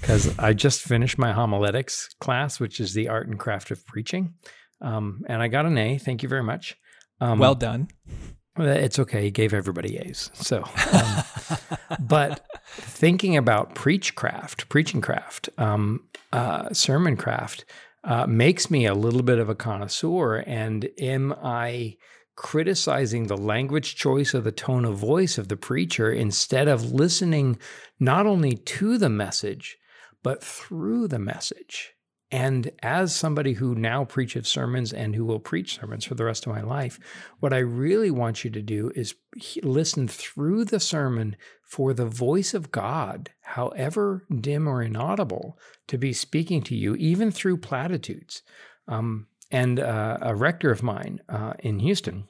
[0.00, 4.34] because I just finished my homiletics class, which is the art and craft of preaching.
[4.80, 5.98] Um, and I got an A.
[5.98, 6.76] Thank you very much.
[7.20, 7.88] Um, well done.
[8.58, 9.22] It's okay.
[9.22, 10.30] He gave everybody A's.
[10.34, 17.64] So, um, but thinking about preach craft, preaching craft, um, uh, sermon craft
[18.04, 20.36] uh, makes me a little bit of a connoisseur.
[20.46, 21.96] And am I
[22.38, 27.58] criticizing the language choice or the tone of voice of the preacher instead of listening
[27.98, 29.76] not only to the message,
[30.22, 31.94] but through the message.
[32.30, 36.46] And as somebody who now preaches sermons and who will preach sermons for the rest
[36.46, 37.00] of my life,
[37.40, 39.14] what I really want you to do is
[39.62, 46.12] listen through the sermon for the voice of God, however dim or inaudible, to be
[46.12, 48.42] speaking to you, even through platitudes.
[48.86, 52.28] Um, and uh, a rector of mine uh, in Houston,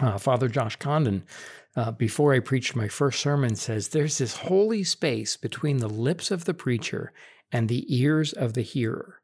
[0.00, 1.24] uh, Father Josh Condon,
[1.76, 6.32] uh, before I preached my first sermon, says there's this holy space between the lips
[6.32, 7.12] of the preacher
[7.52, 9.20] and the ears of the hearer.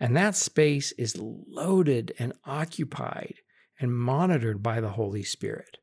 [0.00, 3.34] And that space is loaded and occupied
[3.80, 5.78] and monitored by the Holy Spirit.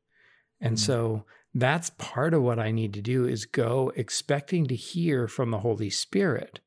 [0.60, 0.84] And mm-hmm.
[0.84, 5.50] so that's part of what I need to do is go expecting to hear from
[5.50, 6.60] the Holy Spirit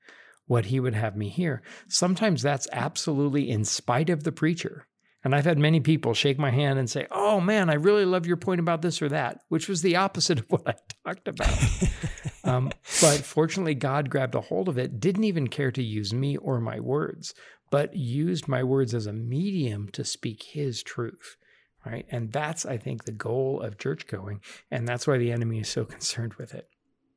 [0.48, 1.64] what he would have me hear.
[1.88, 4.88] Sometimes that's absolutely in spite of the preacher.
[5.26, 8.28] And I've had many people shake my hand and say, Oh man, I really love
[8.28, 11.58] your point about this or that, which was the opposite of what I talked about.
[12.44, 16.38] um, but fortunately, God grabbed a hold of it, didn't even care to use me
[16.38, 17.34] or my words,
[17.72, 21.38] but used my words as a medium to speak his truth.
[21.84, 22.06] Right.
[22.12, 24.42] And that's, I think, the goal of church going.
[24.70, 26.68] And that's why the enemy is so concerned with it.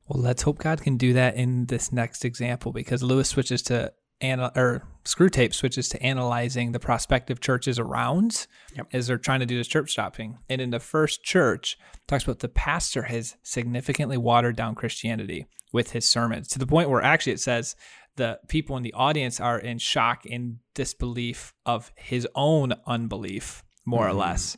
[0.07, 3.93] Well, let's hope God can do that in this next example because Lewis switches to
[4.21, 8.87] ana- or Screwtape switches to analyzing the prospective churches around yep.
[8.93, 10.37] as they're trying to do this church shopping.
[10.49, 11.77] And in the first church,
[12.07, 16.89] talks about the pastor has significantly watered down Christianity with his sermons to the point
[16.89, 17.75] where actually it says
[18.17, 24.05] the people in the audience are in shock and disbelief of his own unbelief, more
[24.07, 24.15] mm-hmm.
[24.15, 24.57] or less.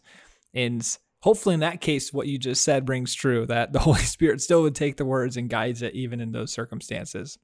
[0.53, 4.41] And hopefully in that case what you just said rings true that the holy spirit
[4.41, 7.37] still would take the words and guides it even in those circumstances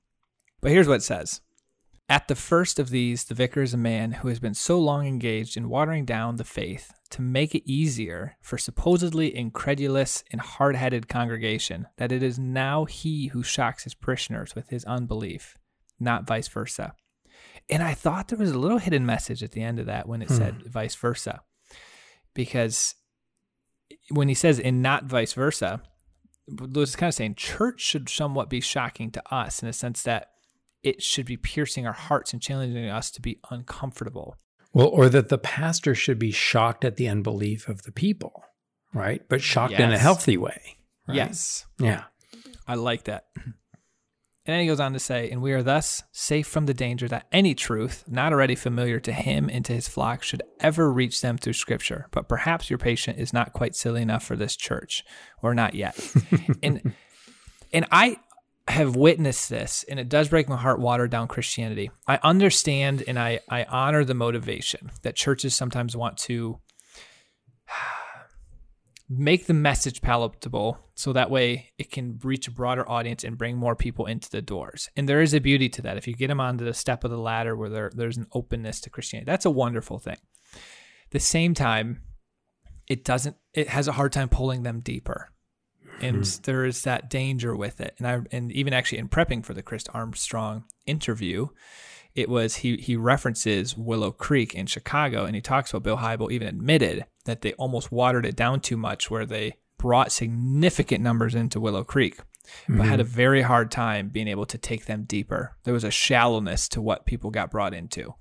[0.61, 1.41] but here's what it says
[2.09, 5.05] at the first of these, the vicar is a man who has been so long
[5.05, 10.77] engaged in watering down the faith to make it easier for supposedly incredulous and hard
[10.77, 15.57] headed congregation that it is now he who shocks his parishioners with his unbelief,
[15.99, 16.93] not vice versa.
[17.69, 20.21] And I thought there was a little hidden message at the end of that when
[20.21, 20.37] it hmm.
[20.37, 21.41] said vice versa.
[22.33, 22.95] Because
[24.11, 25.81] when he says and not vice versa,
[26.47, 30.03] Lewis is kind of saying church should somewhat be shocking to us in a sense
[30.03, 30.29] that
[30.83, 34.35] it should be piercing our hearts and challenging us to be uncomfortable.
[34.73, 38.43] Well, or that the pastor should be shocked at the unbelief of the people,
[38.93, 39.21] right?
[39.27, 39.81] But shocked yes.
[39.81, 40.77] in a healthy way.
[41.07, 41.15] Right?
[41.15, 41.65] Yes.
[41.79, 42.03] Yeah.
[42.67, 43.25] I like that.
[44.47, 47.09] And then he goes on to say, and we are thus safe from the danger
[47.09, 51.19] that any truth not already familiar to him and to his flock should ever reach
[51.19, 52.07] them through scripture.
[52.11, 55.03] But perhaps your patient is not quite silly enough for this church,
[55.41, 55.99] or not yet.
[56.63, 56.93] and
[57.73, 58.17] and I
[58.67, 61.89] have witnessed this, and it does break my heart, water down Christianity.
[62.07, 66.59] I understand and I, I honor the motivation that churches sometimes want to
[69.09, 73.55] make the message palatable so that way it can reach a broader audience and bring
[73.55, 74.89] more people into the doors.
[74.97, 75.97] And there is a beauty to that.
[75.97, 78.81] If you get them onto the step of the ladder where there, there's an openness
[78.81, 80.17] to Christianity, that's a wonderful thing.
[81.11, 82.01] the same time,
[82.87, 85.29] it doesn't, it has a hard time pulling them deeper
[86.01, 86.41] and hmm.
[86.43, 87.95] there is that danger with it.
[87.97, 91.47] And I and even actually in prepping for the Chris Armstrong interview,
[92.15, 96.31] it was he he references Willow Creek in Chicago, and he talks about Bill Hybel
[96.31, 101.35] even admitted that they almost watered it down too much, where they brought significant numbers
[101.35, 102.17] into Willow Creek,
[102.67, 102.81] but mm-hmm.
[102.81, 105.55] had a very hard time being able to take them deeper.
[105.63, 108.15] There was a shallowness to what people got brought into.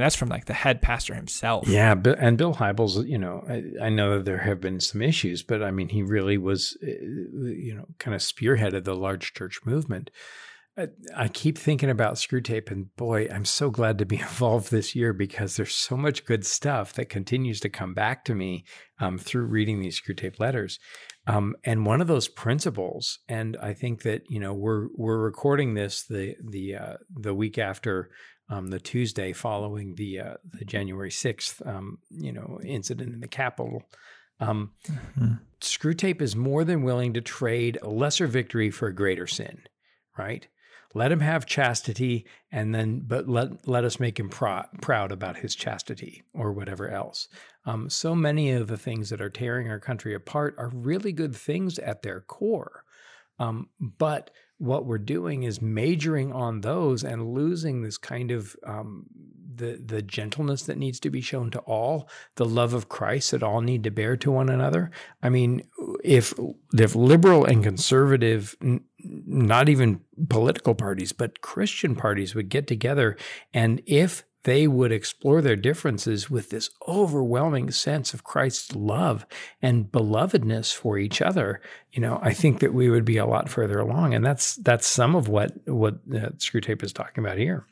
[0.00, 1.68] And that's from like the head pastor himself.
[1.68, 5.42] Yeah, and Bill Hybels, you know, I, I, know that there have been some issues,
[5.42, 9.60] but I mean, he really was, uh, you know, kind of spearheaded the large church
[9.66, 10.08] movement.
[11.14, 15.12] I keep thinking about Screwtape, and boy, I'm so glad to be involved this year
[15.12, 18.64] because there's so much good stuff that continues to come back to me
[19.00, 20.78] um, through reading these Screwtape letters.
[21.26, 25.74] Um, and one of those principles, and I think that you know we're we're recording
[25.74, 28.10] this the the uh, the week after
[28.50, 33.28] um, the Tuesday following the uh, the January sixth um, you know incident in the
[33.28, 33.82] Capitol.
[34.40, 35.34] Um, mm-hmm.
[35.60, 39.62] Screwtape is more than willing to trade a lesser victory for a greater sin,
[40.18, 40.46] right?
[40.92, 45.36] Let him have chastity, and then, but let let us make him pr- proud about
[45.36, 47.28] his chastity or whatever else.
[47.64, 51.36] Um, so many of the things that are tearing our country apart are really good
[51.36, 52.84] things at their core,
[53.38, 59.06] um, but what we're doing is majoring on those and losing this kind of um,
[59.56, 63.42] the the gentleness that needs to be shown to all, the love of Christ that
[63.42, 64.90] all need to bear to one another.
[65.22, 65.62] I mean,
[66.04, 66.34] if
[66.74, 73.16] if liberal and conservative, n- not even political parties, but Christian parties would get together,
[73.54, 79.26] and if they would explore their differences with this overwhelming sense of Christ's love
[79.60, 81.60] and belovedness for each other,
[81.92, 84.86] you know, I think that we would be a lot further along, and that's that's
[84.86, 87.66] some of what what uh, Screwtape is talking about here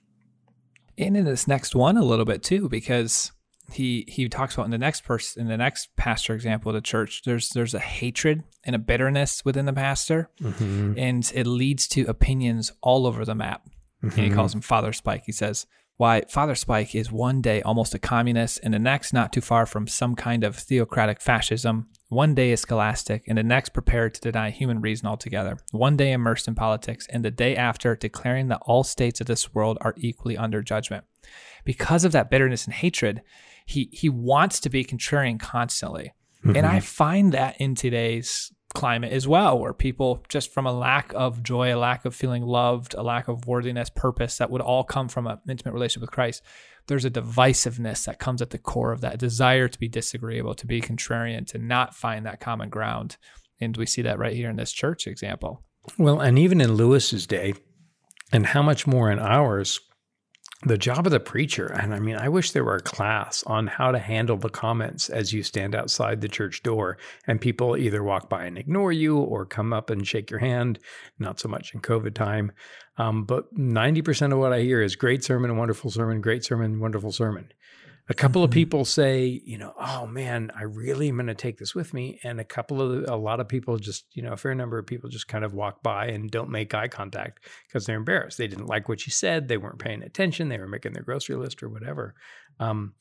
[0.99, 3.33] and in this next one a little bit too, because
[3.71, 6.81] he he talks about in the next person in the next pastor example of the
[6.81, 10.95] church there's there's a hatred and a bitterness within the pastor mm-hmm.
[10.97, 14.07] and it leads to opinions all over the map mm-hmm.
[14.07, 14.37] and he mm-hmm.
[14.37, 15.67] calls him father spike he says
[15.99, 19.67] why father spike is one day almost a communist and the next not too far
[19.67, 24.21] from some kind of theocratic fascism one day is scholastic, and the next prepared to
[24.21, 25.59] deny human reason altogether.
[25.73, 29.55] One day immersed in politics, and the day after declaring that all states of this
[29.55, 31.05] world are equally under judgment.
[31.65, 33.23] Because of that bitterness and hatred,
[33.67, 36.15] he he wants to be contrarian constantly.
[36.43, 36.57] Mm-hmm.
[36.57, 41.13] And I find that in today's climate as well, where people just from a lack
[41.13, 44.85] of joy, a lack of feeling loved, a lack of worthiness, purpose that would all
[44.85, 46.45] come from an intimate relationship with Christ,
[46.87, 50.65] there's a divisiveness that comes at the core of that desire to be disagreeable, to
[50.65, 53.17] be contrarian, to not find that common ground.
[53.61, 55.65] And we see that right here in this church example.
[55.99, 57.55] Well, and even in Lewis's day,
[58.33, 59.81] and how much more in ours,
[60.63, 61.67] the job of the preacher.
[61.67, 65.09] And i mean i wish there were a class on how to handle the comments
[65.09, 69.19] as you stand outside the church door and people either walk by and ignore you
[69.19, 70.79] or come up and shake your hand
[71.19, 72.53] not so much in covid time.
[72.97, 77.13] Um, but 90% of what i hear is great sermon wonderful sermon great sermon wonderful
[77.13, 77.53] sermon
[78.09, 78.55] a couple of mm-hmm.
[78.55, 82.19] people say, you know, oh man, I really am going to take this with me.
[82.25, 84.87] And a couple of, a lot of people just, you know, a fair number of
[84.87, 88.39] people just kind of walk by and don't make eye contact because they're embarrassed.
[88.39, 89.49] They didn't like what you said.
[89.49, 90.49] They weren't paying attention.
[90.49, 92.15] They were making their grocery list or whatever.
[92.59, 92.95] Um,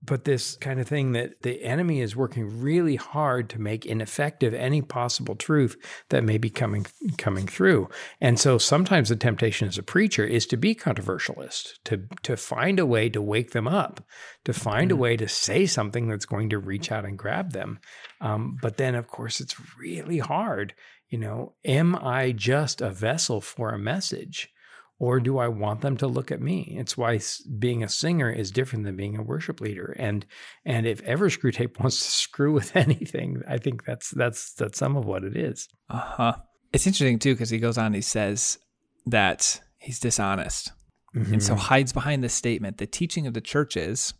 [0.00, 4.54] but this kind of thing that the enemy is working really hard to make ineffective
[4.54, 5.76] any possible truth
[6.10, 7.88] that may be coming coming through.
[8.20, 12.78] And so sometimes the temptation as a preacher is to be controversialist, to to find
[12.78, 14.04] a way to wake them up,
[14.44, 14.98] to find mm-hmm.
[14.98, 17.80] a way to say something that's going to reach out and grab them.
[18.20, 20.74] Um, but then, of course, it's really hard.
[21.08, 24.52] You know, am I just a vessel for a message?
[24.98, 26.76] Or do I want them to look at me?
[26.78, 27.20] It's why
[27.58, 29.94] being a singer is different than being a worship leader.
[29.98, 30.26] And
[30.64, 34.96] and if ever Screwtape wants to screw with anything, I think that's that's that's some
[34.96, 35.68] of what it is.
[35.88, 36.32] Uh huh.
[36.72, 37.86] It's interesting too because he goes on.
[37.86, 38.58] And he says
[39.06, 40.72] that he's dishonest,
[41.14, 41.32] mm-hmm.
[41.32, 41.62] and so mm-hmm.
[41.62, 42.78] hides behind this statement.
[42.78, 44.14] The teaching of the churches,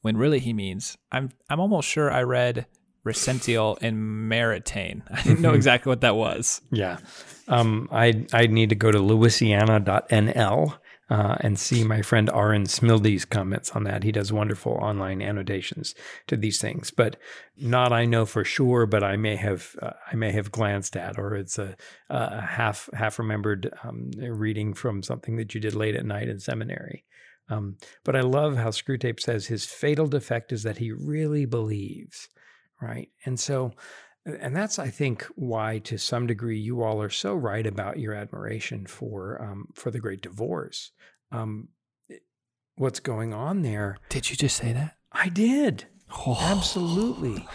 [0.00, 2.66] when really he means, I'm I'm almost sure I read
[3.06, 3.96] Recential and
[4.30, 5.02] Maritain.
[5.10, 6.60] I didn't know exactly what that was.
[6.70, 6.98] Yeah.
[7.48, 13.24] Um, I I need to go to lewisiana.nl uh, and see my friend Arend Smilde's
[13.24, 14.02] comments on that.
[14.02, 15.94] He does wonderful online annotations
[16.26, 17.16] to these things, but
[17.56, 21.16] not I know for sure, but I may have uh, I may have glanced at,
[21.16, 21.76] or it's a,
[22.10, 26.40] a half half remembered um, reading from something that you did late at night in
[26.40, 27.04] seminary.
[27.48, 32.28] Um, but I love how Screwtape says his fatal defect is that he really believes
[32.80, 33.08] right?
[33.24, 33.72] And so,
[34.24, 38.14] and that's I think why, to some degree, you all are so right about your
[38.14, 40.92] admiration for um, for the Great Divorce.
[41.30, 41.68] Um,
[42.76, 43.98] what's going on there?
[44.08, 44.96] Did you just say that?
[45.12, 45.86] I did.
[46.26, 46.38] Oh.
[46.40, 47.46] Absolutely.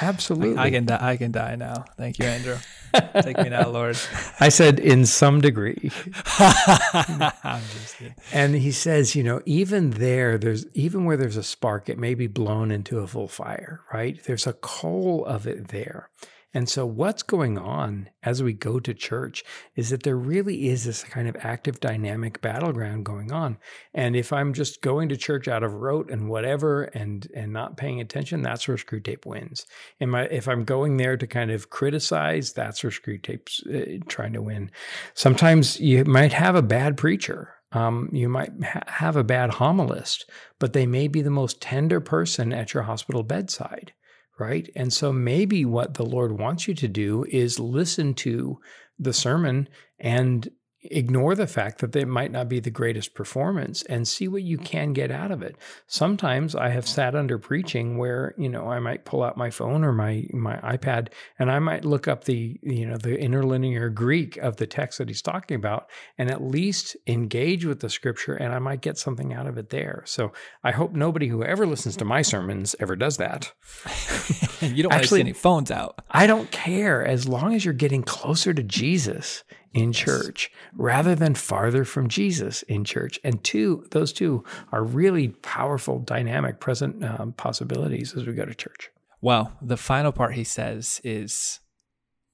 [0.00, 0.56] Absolutely.
[0.56, 0.98] I, I, can die.
[1.00, 1.84] I can die now.
[1.96, 2.56] Thank you, Andrew.
[3.22, 3.96] Take me now, Lord.
[4.40, 5.90] I said in some degree.
[8.32, 12.14] and he says, you know, even there, there's even where there's a spark, it may
[12.14, 14.22] be blown into a full fire, right?
[14.24, 16.10] There's a coal of it there.
[16.54, 19.42] And so, what's going on as we go to church
[19.74, 23.56] is that there really is this kind of active, dynamic battleground going on.
[23.94, 27.78] And if I'm just going to church out of rote and whatever, and and not
[27.78, 29.64] paying attention, that's where Screwtape wins.
[29.98, 34.42] And if I'm going there to kind of criticize, that's where Screwtape's uh, trying to
[34.42, 34.70] win.
[35.14, 37.54] Sometimes you might have a bad preacher.
[37.72, 40.26] Um, you might ha- have a bad homilist,
[40.58, 43.94] but they may be the most tender person at your hospital bedside
[44.42, 44.68] right?
[44.74, 48.58] And so maybe what the Lord wants you to do is listen to
[48.98, 49.68] the sermon
[50.00, 50.50] and
[50.84, 54.58] ignore the fact that they might not be the greatest performance and see what you
[54.58, 55.56] can get out of it.
[55.86, 59.84] Sometimes I have sat under preaching where, you know, I might pull out my phone
[59.84, 61.08] or my my iPad
[61.38, 65.08] and I might look up the, you know, the interlinear Greek of the text that
[65.08, 69.32] he's talking about and at least engage with the scripture and I might get something
[69.32, 70.02] out of it there.
[70.06, 70.32] So
[70.64, 73.52] I hope nobody who ever listens to my sermons ever does that.
[74.60, 76.00] you don't Actually, want to see any phones out.
[76.10, 79.44] I don't care as long as you're getting closer to Jesus
[79.74, 83.18] in church rather than farther from Jesus in church.
[83.24, 88.54] And two, those two are really powerful, dynamic, present um, possibilities as we go to
[88.54, 88.90] church.
[89.20, 91.60] Well, the final part he says is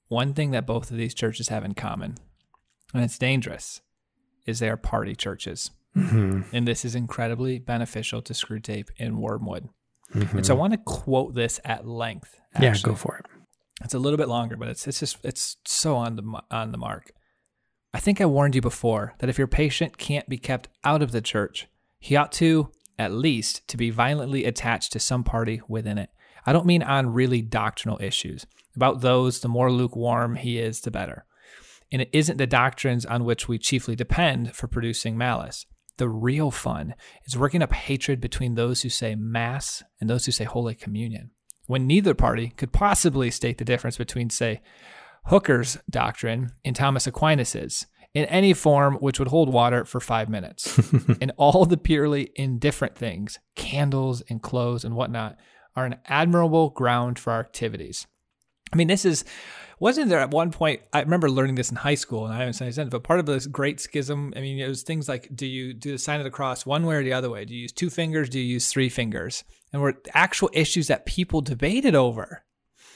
[0.08, 2.16] one thing that both of these churches have in common,
[2.94, 3.82] and it's dangerous,
[4.46, 5.70] is they are party churches.
[5.96, 6.42] Mm-hmm.
[6.52, 9.68] And this is incredibly beneficial to Screwtape in Wormwood.
[10.14, 10.38] Mm-hmm.
[10.38, 12.40] And so I want to quote this at length.
[12.54, 12.66] Actually.
[12.66, 13.26] Yeah, go for it.
[13.84, 16.78] It's a little bit longer, but it's it's just it's so on the on the
[16.78, 17.12] mark.
[17.94, 21.10] I think I warned you before that if your patient can't be kept out of
[21.10, 21.68] the church,
[21.98, 26.10] he ought to, at least, to be violently attached to some party within it.
[26.44, 28.46] I don't mean on really doctrinal issues.
[28.76, 31.24] About those, the more lukewarm he is, the better.
[31.90, 35.64] And it isn't the doctrines on which we chiefly depend for producing malice.
[35.96, 40.32] The real fun is working up hatred between those who say Mass and those who
[40.32, 41.30] say Holy Communion,
[41.66, 44.60] when neither party could possibly state the difference between, say,
[45.28, 50.78] Hooker's doctrine and Thomas Aquinas's in any form which would hold water for five minutes.
[51.20, 55.36] and all the purely indifferent things, candles and clothes and whatnot,
[55.76, 58.06] are an admirable ground for our activities.
[58.72, 59.24] I mean, this is
[59.80, 62.54] wasn't there at one point i remember learning this in high school and i haven't
[62.54, 65.46] said it but part of this great schism i mean it was things like do
[65.46, 67.62] you do the sign of the cross one way or the other way do you
[67.62, 71.94] use two fingers do you use three fingers and were actual issues that people debated
[71.94, 72.42] over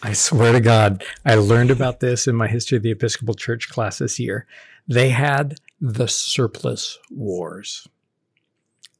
[0.02, 3.68] I swear to God, I learned about this in my history of the Episcopal Church
[3.68, 4.46] class this year.
[4.88, 7.86] They had the surplice wars.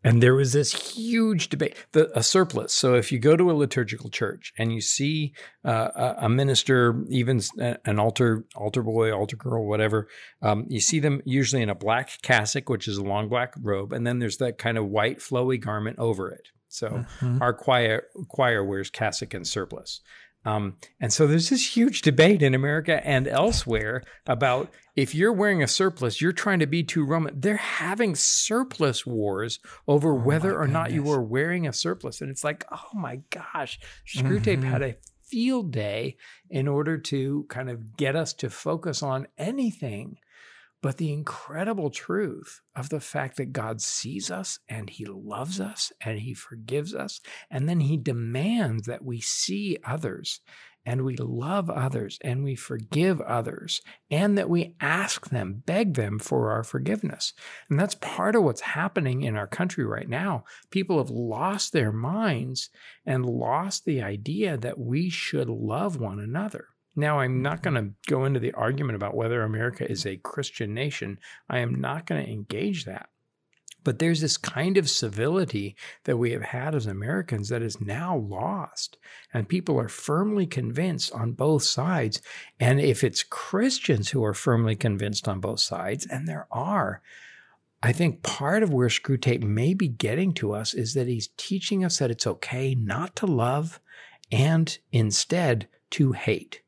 [0.04, 2.72] And there was this huge debate, the, a surplice.
[2.72, 5.32] So if you go to a liturgical church and you see
[5.64, 10.08] uh, a, a, minister, even an altar altar boy, altar girl, whatever,
[10.40, 13.92] um, you see them usually in a black cassock, which is a long black robe,
[13.92, 16.48] and then there's that kind of white flowy garment over it.
[16.66, 17.40] So mm-hmm.
[17.40, 20.00] our choir choir wears cassock and surplice.
[20.44, 25.62] Um, and so there's this huge debate in America and elsewhere about if you're wearing
[25.62, 27.38] a surplice, you're trying to be too Roman.
[27.38, 32.20] They're having surplice wars over oh whether or not you are wearing a surplice.
[32.20, 34.70] And it's like, oh my gosh, Screwtape mm-hmm.
[34.70, 36.16] had a field day
[36.50, 40.18] in order to kind of get us to focus on anything
[40.82, 45.92] but the incredible truth of the fact that God sees us and He loves us
[46.04, 47.20] and He forgives us.
[47.50, 50.40] And then He demands that we see others
[50.84, 53.80] and we love others and we forgive others
[54.10, 57.32] and that we ask them, beg them for our forgiveness.
[57.70, 60.44] And that's part of what's happening in our country right now.
[60.70, 62.70] People have lost their minds
[63.06, 66.71] and lost the idea that we should love one another.
[66.94, 70.74] Now, I'm not going to go into the argument about whether America is a Christian
[70.74, 71.18] nation.
[71.48, 73.08] I am not going to engage that.
[73.84, 75.74] But there's this kind of civility
[76.04, 78.96] that we have had as Americans that is now lost.
[79.34, 82.22] And people are firmly convinced on both sides.
[82.60, 87.02] And if it's Christians who are firmly convinced on both sides, and there are,
[87.82, 91.84] I think part of where Screwtape may be getting to us is that he's teaching
[91.84, 93.80] us that it's okay not to love
[94.30, 96.61] and instead to hate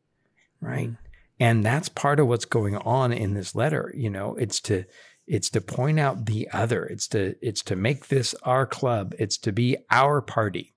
[0.65, 0.91] right?
[0.91, 0.99] Mm.
[1.41, 3.93] And that's part of what's going on in this letter.
[3.97, 4.85] You know, it's to
[5.27, 6.85] it's to point out the other.
[6.85, 9.15] It's to it's to make this our club.
[9.19, 10.74] It's to be our party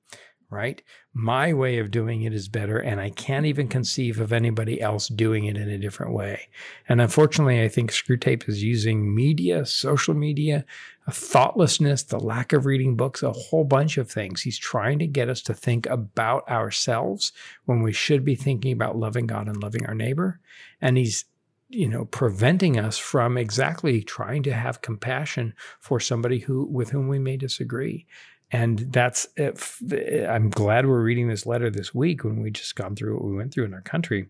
[0.49, 0.81] right?
[1.13, 5.09] My way of doing it is better, and I can't even conceive of anybody else
[5.09, 6.47] doing it in a different way.
[6.87, 10.63] And unfortunately, I think Screwtape is using media, social media,
[11.09, 14.41] thoughtlessness, the lack of reading books, a whole bunch of things.
[14.41, 17.33] He's trying to get us to think about ourselves
[17.65, 20.39] when we should be thinking about loving God and loving our neighbor.
[20.81, 21.25] And he's
[21.69, 27.09] you know preventing us from exactly trying to have compassion for somebody who with whom
[27.09, 28.05] we may disagree
[28.51, 29.81] and that's if,
[30.29, 33.35] I'm glad we're reading this letter this week when we just gone through what we
[33.35, 34.27] went through in our country.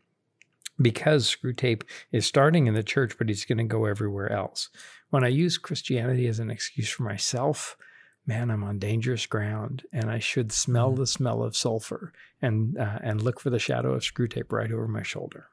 [0.79, 4.69] because Screwtape is starting in the church, but he's going to go everywhere else.
[5.09, 7.75] When I use Christianity as an excuse for myself,
[8.27, 10.97] man, I'm on dangerous ground, and I should smell Mm.
[10.97, 14.87] the smell of sulfur and uh, and look for the shadow of Screwtape right over
[14.87, 15.47] my shoulder.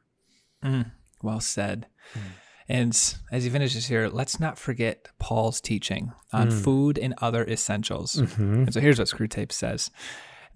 [0.62, 0.90] Mm,
[1.22, 1.86] well said.
[2.14, 2.20] Mm.
[2.68, 2.90] And
[3.30, 6.62] as he finishes here, let's not forget Paul's teaching on Mm.
[6.62, 8.14] food and other essentials.
[8.16, 8.38] Mhm.
[8.64, 9.90] And so here's what Screwtape says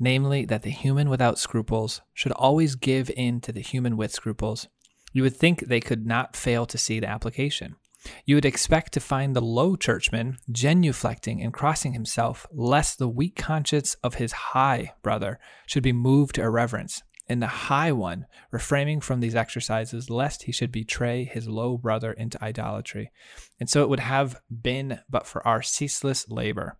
[0.01, 4.69] namely, that the human without scruples should always give in to the human with scruples.
[5.13, 7.75] You would think they could not fail to see the application.
[8.25, 13.35] You would expect to find the low churchman genuflecting and crossing himself, lest the weak
[13.35, 19.01] conscience of his high brother should be moved to irreverence, and the high one refraining
[19.01, 23.11] from these exercises, lest he should betray his low brother into idolatry.
[23.61, 26.79] And so it would have been but for our ceaseless labor.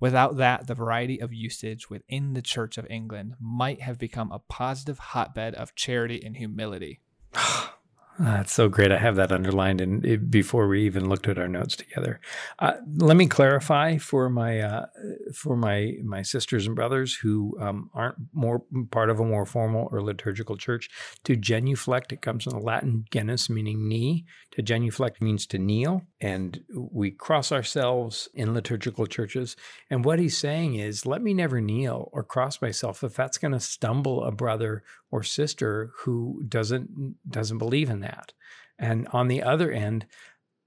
[0.00, 4.40] Without that, the variety of usage within the Church of England might have become a
[4.40, 7.00] positive hotbed of charity and humility.
[8.22, 8.92] That's so great.
[8.92, 12.20] I have that underlined, and it, before we even looked at our notes together,
[12.58, 14.86] uh, let me clarify for my uh,
[15.34, 19.88] for my my sisters and brothers who um, aren't more part of a more formal
[19.90, 20.90] or liturgical church.
[21.24, 24.26] To genuflect, it comes from the Latin genus, meaning knee.
[24.52, 29.54] To genuflect means to kneel, and we cross ourselves in liturgical churches.
[29.88, 33.52] And what he's saying is, let me never kneel or cross myself if that's going
[33.52, 34.82] to stumble a brother
[35.12, 38.32] or sister who doesn't doesn't believe in that.
[38.76, 40.06] And on the other end,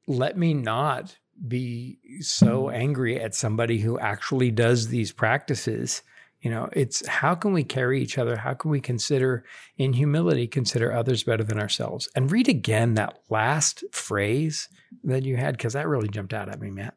[0.07, 1.17] let me not
[1.47, 6.03] be so angry at somebody who actually does these practices.
[6.43, 8.35] You know, it's how can we carry each other?
[8.35, 9.45] How can we consider
[9.77, 12.09] in humility consider others better than ourselves?
[12.17, 14.67] And read again that last phrase
[15.05, 16.95] that you had because that really jumped out at me, Matt.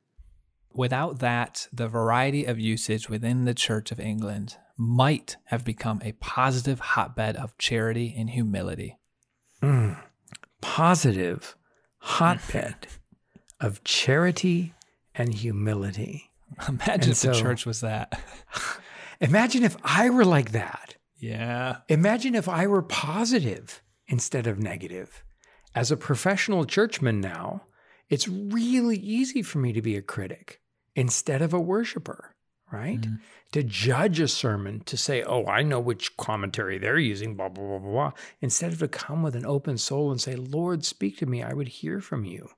[0.74, 6.10] Without that, the variety of usage within the Church of England might have become a
[6.12, 8.98] positive hotbed of charity and humility.
[9.62, 9.96] Mm.
[10.60, 11.54] Positive
[11.98, 12.88] hotbed
[13.60, 14.74] of charity
[15.14, 16.32] and humility.
[16.68, 18.20] Imagine And if the church was that.
[19.20, 20.96] Imagine if I were like that.
[21.18, 21.78] Yeah.
[21.88, 25.24] Imagine if I were positive instead of negative.
[25.74, 27.62] As a professional churchman now,
[28.08, 30.60] it's really easy for me to be a critic
[30.94, 32.34] instead of a worshiper,
[32.72, 33.00] right?
[33.00, 33.20] Mhm.
[33.52, 37.64] To judge a sermon, to say, oh, I know which commentary they're using, blah, blah,
[37.66, 41.18] blah, blah, blah, instead of to come with an open soul and say, Lord, speak
[41.18, 41.42] to me.
[41.42, 42.48] I would hear from you,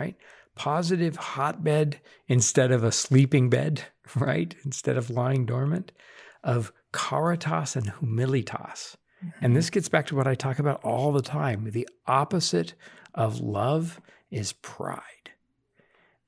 [0.00, 0.16] right?
[0.58, 3.84] Positive hotbed instead of a sleeping bed,
[4.16, 4.54] right?
[4.64, 5.92] Instead of lying dormant,
[6.42, 8.96] of caritas and humilitas.
[9.40, 9.74] And this mm-hmm.
[9.74, 11.70] gets back to what I talk about all the time.
[11.70, 12.74] The opposite
[13.14, 14.00] of love
[14.30, 15.30] is pride.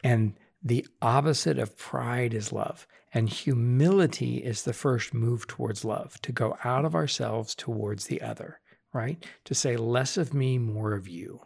[0.03, 2.87] And the opposite of pride is love.
[3.12, 8.22] And humility is the first move towards love, to go out of ourselves towards the
[8.22, 8.61] other,
[8.93, 9.24] right?
[9.47, 11.41] To say, less of me, more of you,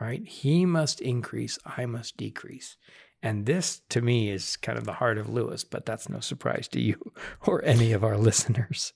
[0.00, 0.26] right?
[0.26, 2.76] He must increase, I must decrease.
[3.22, 6.68] And this to me is kind of the heart of Lewis, but that's no surprise
[6.68, 7.12] to you
[7.46, 8.92] or any of our listeners.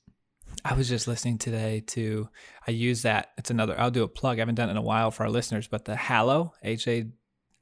[0.64, 2.28] I was just listening today to,
[2.66, 3.30] I use that.
[3.38, 4.38] It's another, I'll do a plug.
[4.38, 7.06] I haven't done it in a while for our listeners, but the Hallow, H A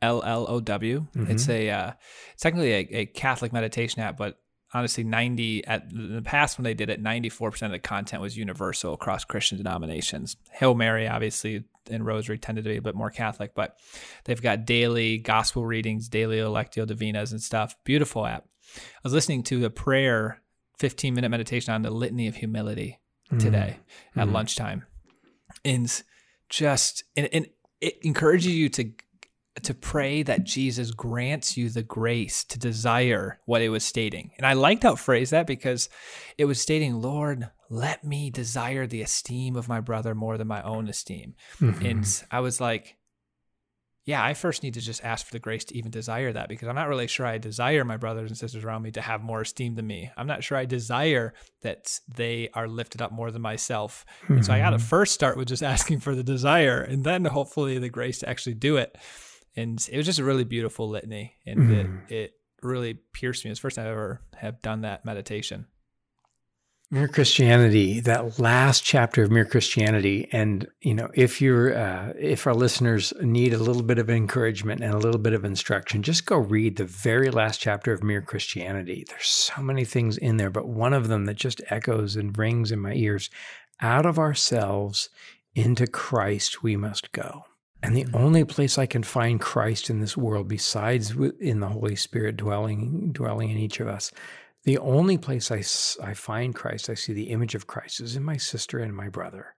[0.02, 1.06] L L O W.
[1.14, 1.92] It's a, uh,
[2.32, 4.38] it's technically a, a Catholic meditation app, but
[4.74, 8.36] honestly, 90, at in the past when they did it, 94% of the content was
[8.36, 10.36] universal across Christian denominations.
[10.52, 13.76] Hail Mary, obviously, and Rosary tended to be a bit more Catholic, but
[14.24, 17.76] they've got daily gospel readings, daily Lectio Divinas and stuff.
[17.84, 18.44] Beautiful app.
[18.76, 20.42] I was listening to a prayer
[20.78, 22.98] 15 minute meditation on the litany of humility
[23.38, 23.78] today
[24.14, 24.32] at Mhm.
[24.32, 24.84] lunchtime
[25.64, 26.02] and
[26.48, 27.46] just and, and
[27.80, 28.90] it encourages you to
[29.62, 34.46] to pray that jesus grants you the grace to desire what it was stating and
[34.46, 35.88] i liked how it phrased that because
[36.38, 40.62] it was stating lord let me desire the esteem of my brother more than my
[40.62, 41.84] own esteem Mhm.
[41.90, 42.96] and I was like,
[44.04, 46.68] yeah, I first need to just ask for the grace to even desire that because
[46.68, 49.40] I'm not really sure I desire my brothers and sisters around me to have more
[49.40, 50.12] esteem than me.
[50.16, 54.06] I'm not sure I desire that they are lifted up more than myself.
[54.28, 54.82] And so I got to Mhm.
[54.82, 58.54] first start with just asking for the desire and then hopefully the grace to actually
[58.54, 58.96] do it.
[59.56, 62.10] And it was just a really beautiful litany and Mhm.
[62.10, 62.32] it, it
[62.62, 63.50] really pierced me.
[63.50, 65.66] It's the first time I ever have done that meditation.
[66.88, 72.46] Mere Christianity, that last chapter of Mere Christianity, and you know, if you're, uh, if
[72.46, 76.26] our listeners need a little bit of encouragement and a little bit of instruction, just
[76.26, 79.04] go read the very last chapter of Mere Christianity.
[79.08, 82.70] There's so many things in there, but one of them that just echoes and rings
[82.70, 83.30] in my ears:
[83.80, 85.08] "Out of ourselves
[85.56, 87.46] into Christ we must go."
[87.82, 91.96] And the only place I can find Christ in this world, besides in the Holy
[91.96, 94.12] Spirit dwelling dwelling in each of us,
[94.64, 95.62] the only place I,
[96.04, 99.08] I find Christ, I see the image of Christ, is in my sister and my
[99.08, 99.54] brother.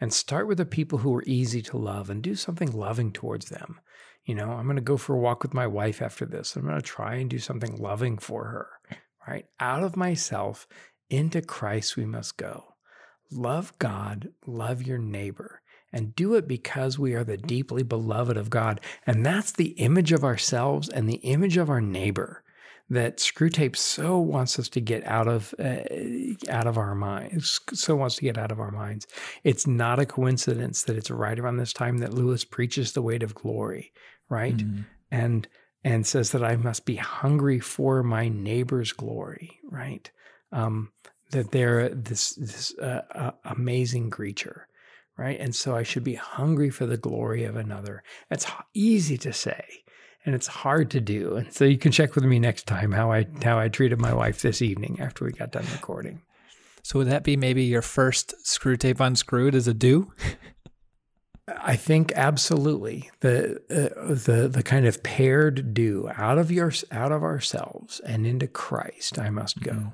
[0.00, 3.50] and start with the people who are easy to love and do something loving towards
[3.50, 3.80] them.
[4.24, 6.56] You know, I'm going to go for a walk with my wife after this.
[6.56, 8.68] I'm going to try and do something loving for her,
[9.26, 9.46] right?
[9.58, 10.66] Out of myself
[11.10, 12.74] into Christ we must go.
[13.30, 15.62] Love God, love your neighbor,
[15.92, 18.80] and do it because we are the deeply beloved of God.
[19.06, 22.42] And that's the image of ourselves and the image of our neighbor
[22.90, 25.82] that Screwtape so wants us to get out of uh,
[26.48, 27.60] out of our minds.
[27.72, 29.06] So wants to get out of our minds.
[29.44, 33.22] It's not a coincidence that it's right around this time that Lewis preaches the weight
[33.22, 33.92] of glory,
[34.28, 34.56] right?
[34.56, 34.82] Mm-hmm.
[35.12, 35.48] And
[35.84, 40.10] and says that I must be hungry for my neighbor's glory, right?
[40.52, 40.90] Um,
[41.30, 44.66] that they're this this uh, uh, amazing creature,
[45.16, 45.38] right?
[45.38, 48.02] And so I should be hungry for the glory of another.
[48.28, 49.64] That's easy to say,
[50.24, 51.36] and it's hard to do.
[51.36, 54.14] And so you can check with me next time how I how I treated my
[54.14, 56.22] wife this evening after we got done recording.
[56.82, 60.12] So would that be maybe your first Screwtape unscrewed as a do?
[61.48, 67.12] I think absolutely the uh, the the kind of paired do out of your out
[67.12, 69.18] of ourselves and into Christ.
[69.18, 69.72] I must go.
[69.72, 69.88] Mm-hmm.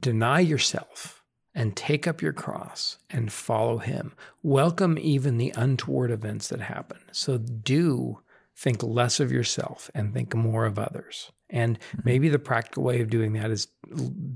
[0.00, 1.15] Deny yourself
[1.56, 4.12] and take up your cross and follow Him.
[4.42, 6.98] Welcome even the untoward events that happen.
[7.10, 8.20] So do
[8.54, 11.32] think less of yourself and think more of others.
[11.48, 12.00] And mm-hmm.
[12.04, 13.68] maybe the practical way of doing that is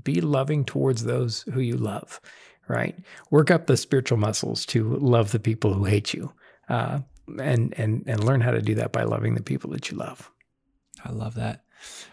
[0.03, 2.19] be loving towards those who you love,
[2.67, 2.97] right?
[3.29, 6.33] Work up the spiritual muscles to love the people who hate you.
[6.67, 7.01] Uh,
[7.39, 10.31] and and and learn how to do that by loving the people that you love.
[11.05, 11.63] I love that.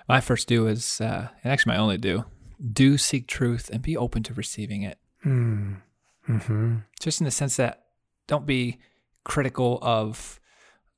[0.08, 2.24] My first do is, uh, and actually my only do,
[2.72, 4.98] do seek truth and be open to receiving it.
[5.24, 5.80] Mm.
[6.28, 6.76] Mm-hmm.
[7.00, 7.84] Just in the sense that
[8.26, 8.78] don't be
[9.24, 10.40] critical of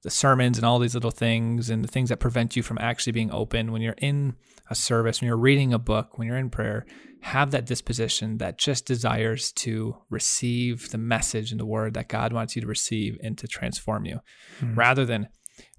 [0.03, 3.13] the sermons and all these little things and the things that prevent you from actually
[3.13, 4.35] being open when you're in
[4.71, 6.87] a service, when you're reading a book, when you're in prayer,
[7.23, 12.33] have that disposition that just desires to receive the message and the word that God
[12.33, 14.21] wants you to receive and to transform you
[14.61, 14.75] mm-hmm.
[14.75, 15.29] rather than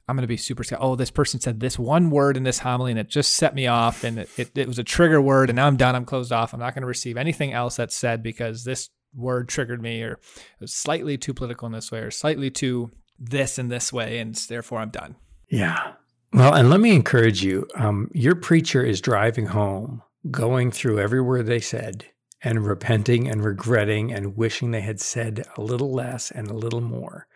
[0.07, 0.81] I'm going to be super scared.
[0.81, 3.67] Oh, this person said this one word in this homily and it just set me
[3.67, 5.95] off and it, it, it was a trigger word and now I'm done.
[5.95, 6.53] I'm closed off.
[6.53, 10.13] I'm not going to receive anything else that's said because this word triggered me or
[10.13, 10.19] it
[10.59, 12.91] was slightly too political in this way or slightly too
[13.21, 15.15] this in this way, and therefore I'm done.
[15.49, 15.93] Yeah.
[16.33, 17.67] Well, and let me encourage you.
[17.75, 22.05] Um, your preacher is driving home, going through every word they said,
[22.43, 26.81] and repenting and regretting and wishing they had said a little less and a little
[26.81, 27.27] more.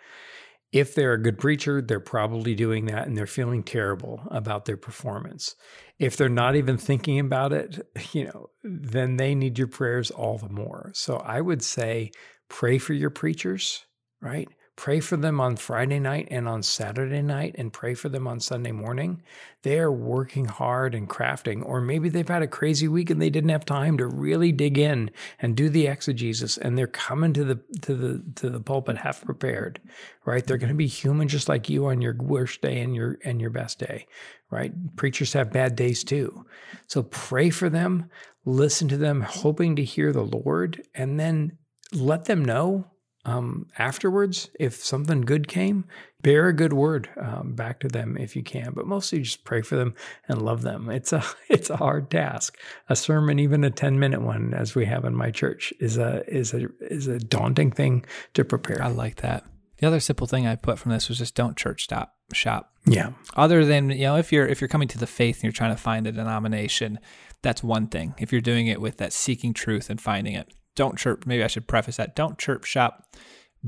[0.71, 4.77] If they're a good preacher, they're probably doing that and they're feeling terrible about their
[4.77, 5.55] performance.
[5.99, 10.37] If they're not even thinking about it, you know, then they need your prayers all
[10.37, 10.91] the more.
[10.93, 12.11] So I would say
[12.49, 13.85] pray for your preachers,
[14.21, 14.49] right?
[14.77, 18.41] Pray for them on Friday night and on Saturday night, and pray for them on
[18.41, 19.23] Sunday morning.
[19.61, 23.29] They are working hard and crafting, or maybe they've had a crazy week and they
[23.29, 27.45] didn't have time to really dig in and do the exegesis, and they're coming to
[27.45, 29.79] the to the to the pulpit half prepared,
[30.25, 30.45] right?
[30.45, 33.39] They're going to be human just like you on your worst day and your and
[33.39, 34.07] your best day,
[34.51, 34.73] right?
[34.97, 36.45] Preachers have bad days too,
[36.87, 38.09] so pray for them,
[38.43, 41.57] listen to them, hoping to hear the Lord, and then
[41.93, 42.87] let them know
[43.25, 45.85] um, afterwards, if something good came,
[46.21, 48.73] bear a good word um, back to them if you can.
[48.73, 49.95] But mostly just pray for them
[50.27, 50.89] and love them.
[50.89, 52.57] It's a it's a hard task.
[52.87, 56.23] A sermon, even a ten minute one, as we have in my church, is a
[56.27, 58.05] is a is a daunting thing
[58.35, 58.81] to prepare.
[58.81, 59.43] I like that.
[59.77, 62.71] The other simple thing I put from this was just don't church stop shop.
[62.85, 63.13] Yeah.
[63.35, 65.75] Other than you know, if you're if you're coming to the faith and you're trying
[65.75, 66.99] to find a denomination,
[67.41, 68.13] that's one thing.
[68.19, 71.25] If you're doing it with that seeking truth and finding it don't chirp.
[71.25, 72.15] Maybe I should preface that.
[72.15, 73.15] Don't chirp shop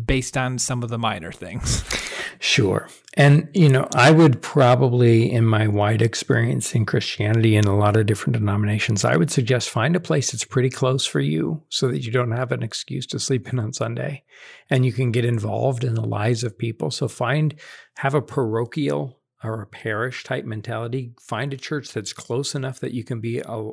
[0.06, 1.84] based on some of the minor things.
[2.40, 2.88] Sure.
[3.16, 7.98] And, you know, I would probably, in my wide experience in Christianity and a lot
[7.98, 11.88] of different denominations, I would suggest find a place that's pretty close for you so
[11.88, 14.24] that you don't have an excuse to sleep in on Sunday
[14.70, 16.92] and you can get involved in the lives of people.
[16.92, 17.56] So find,
[17.98, 21.14] have a parochial or a parish type mentality.
[21.20, 23.72] Find a church that's close enough that you can be uh,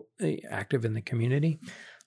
[0.50, 1.58] active in the community.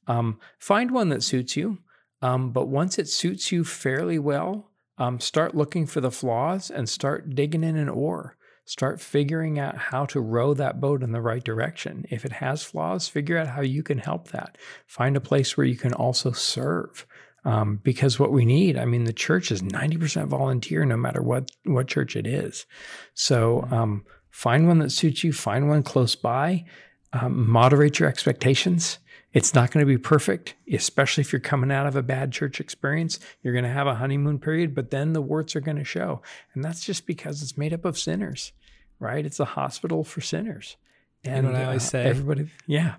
[0.08, 1.80] Um, find one that suits you.
[2.22, 6.90] Um, but once it suits you fairly well, um, start looking for the flaws and
[6.90, 8.36] start digging in an oar.
[8.66, 12.06] Start figuring out how to row that boat in the right direction.
[12.10, 14.58] If it has flaws, figure out how you can help that.
[14.88, 17.06] Find a place where you can also serve.
[17.46, 21.50] Um, because what we need, I mean, the church is 90% volunteer, no matter what,
[21.64, 22.66] what church it is.
[23.14, 26.66] So um, find one that suits you, find one close by,
[27.14, 29.00] um, moderate your expectations.
[29.34, 32.60] It's not going to be perfect, especially if you're coming out of a bad church
[32.60, 33.20] experience.
[33.44, 36.22] You're going to have a honeymoon period, but then the warts are going to show.
[36.54, 38.54] And that's just because it's made up of sinners,
[39.00, 39.26] right?
[39.26, 40.78] It's a hospital for sinners.
[41.24, 42.96] And you know I always uh, say, everybody, yeah.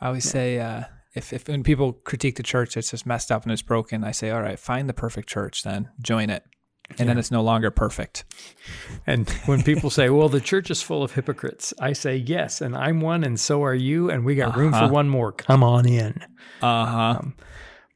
[0.00, 0.32] I always yeah.
[0.32, 3.62] say, uh, if, if when people critique the church, it's just messed up and it's
[3.62, 4.04] broken.
[4.04, 6.44] I say, all right, find the perfect church, then join it,
[6.90, 7.06] and yeah.
[7.06, 8.24] then it's no longer perfect.
[9.06, 12.76] And when people say, "Well, the church is full of hypocrites," I say, "Yes, and
[12.76, 14.60] I'm one, and so are you, and we got uh-huh.
[14.60, 14.88] room for uh-huh.
[14.88, 15.32] one more.
[15.32, 16.20] Come on in."
[16.62, 17.16] Uh huh.
[17.20, 17.34] Um,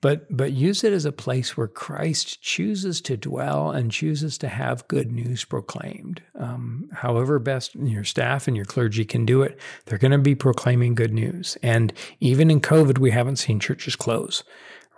[0.00, 4.48] but but use it as a place where Christ chooses to dwell and chooses to
[4.48, 6.22] have good news proclaimed.
[6.38, 10.34] Um, however, best your staff and your clergy can do it, they're going to be
[10.34, 11.58] proclaiming good news.
[11.62, 14.42] And even in COVID, we haven't seen churches close.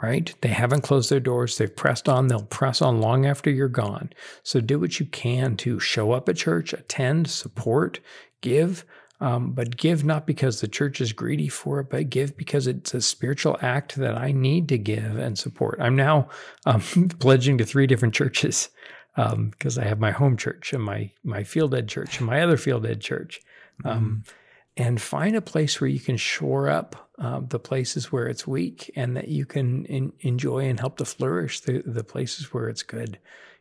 [0.03, 0.35] Right?
[0.41, 1.57] They haven't closed their doors.
[1.57, 2.27] They've pressed on.
[2.27, 4.11] They'll press on long after you're gone.
[4.43, 8.01] So do what you can to show up at church, attend, support,
[8.41, 8.85] give,
[9.23, 12.93] um, but give not because the church is greedy for it, but give because it's
[12.93, 15.79] a spiritual act that I need to give and support.
[15.81, 16.29] I'm now
[16.67, 16.81] um,
[17.21, 18.69] pledging to three different churches
[19.15, 22.43] because um, I have my home church and my my field ed church and my
[22.43, 23.41] other field ed church.
[23.85, 24.33] Um, mm.
[24.77, 28.91] And find a place where you can shore up uh, the places where it's weak,
[28.97, 32.83] and that you can in, enjoy and help to flourish the the places where it's
[32.83, 33.18] good.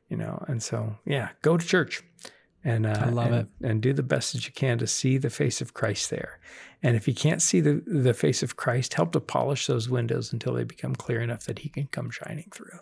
[0.07, 2.03] You know, and so yeah, go to church
[2.63, 3.67] and uh, I love and, it.
[3.67, 6.39] And do the best that you can to see the face of Christ there.
[6.83, 10.33] And if you can't see the the face of Christ, help to polish those windows
[10.33, 12.79] until they become clear enough that He can come shining through.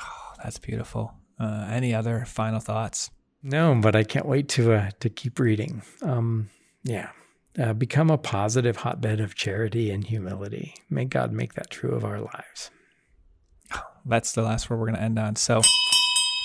[0.00, 1.14] Oh, that's beautiful.
[1.38, 3.10] Uh, any other final thoughts?
[3.42, 5.82] No, but I can't wait to uh, to keep reading.
[6.02, 6.50] Um,
[6.82, 7.10] yeah,
[7.58, 10.74] uh, become a positive hotbed of charity and humility.
[10.90, 12.70] May God make that true of our lives.
[14.04, 15.36] That's the last word we're going to end on.
[15.36, 15.62] So,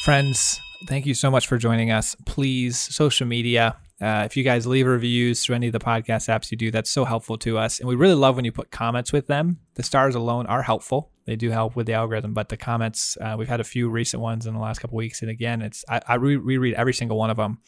[0.04, 2.16] friends thank you so much for joining us.
[2.26, 3.78] Please, social media.
[4.02, 6.90] Uh, if you guys leave reviews through any of the podcast apps you do, that's
[6.90, 7.80] so helpful to us.
[7.80, 9.60] And we really love when you put comments with them.
[9.74, 12.34] The stars alone are helpful; they do help with the algorithm.
[12.34, 15.22] But the comments, uh, we've had a few recent ones in the last couple weeks,
[15.22, 17.60] and again, it's I, I re- reread every single one of them,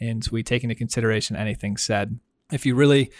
[0.00, 2.18] and we take into consideration anything said.
[2.52, 3.10] If you really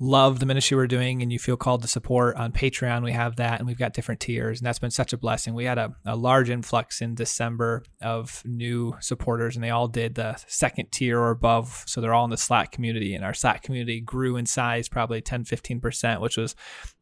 [0.00, 3.36] love the ministry we're doing and you feel called to support on Patreon, we have
[3.36, 4.60] that and we've got different tiers.
[4.60, 5.54] And that's been such a blessing.
[5.54, 10.14] We had a, a large influx in December of new supporters and they all did
[10.14, 11.82] the second tier or above.
[11.86, 15.20] So they're all in the Slack community and our Slack community grew in size probably
[15.20, 16.54] 10, 15%, which was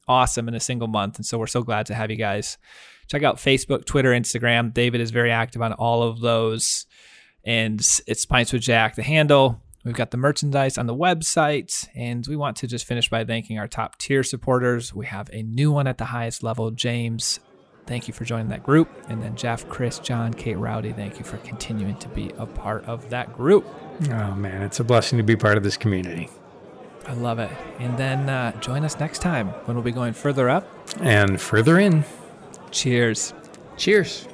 [0.08, 1.16] awesome in a single month.
[1.16, 2.56] And so we're so glad to have you guys
[3.08, 4.72] check out Facebook, Twitter, Instagram.
[4.72, 6.86] David is very active on all of those.
[7.44, 9.62] And it's Pints with Jack, the handle.
[9.86, 13.56] We've got the merchandise on the website, and we want to just finish by thanking
[13.56, 14.92] our top tier supporters.
[14.92, 17.38] We have a new one at the highest level, James.
[17.86, 18.90] Thank you for joining that group.
[19.08, 22.84] And then Jeff, Chris, John, Kate, Rowdy, thank you for continuing to be a part
[22.86, 23.64] of that group.
[24.10, 26.30] Oh, man, it's a blessing to be part of this community.
[27.06, 27.50] I love it.
[27.78, 30.68] And then uh, join us next time when we'll be going further up
[31.00, 32.04] and further in.
[32.72, 33.34] Cheers.
[33.76, 34.26] Cheers.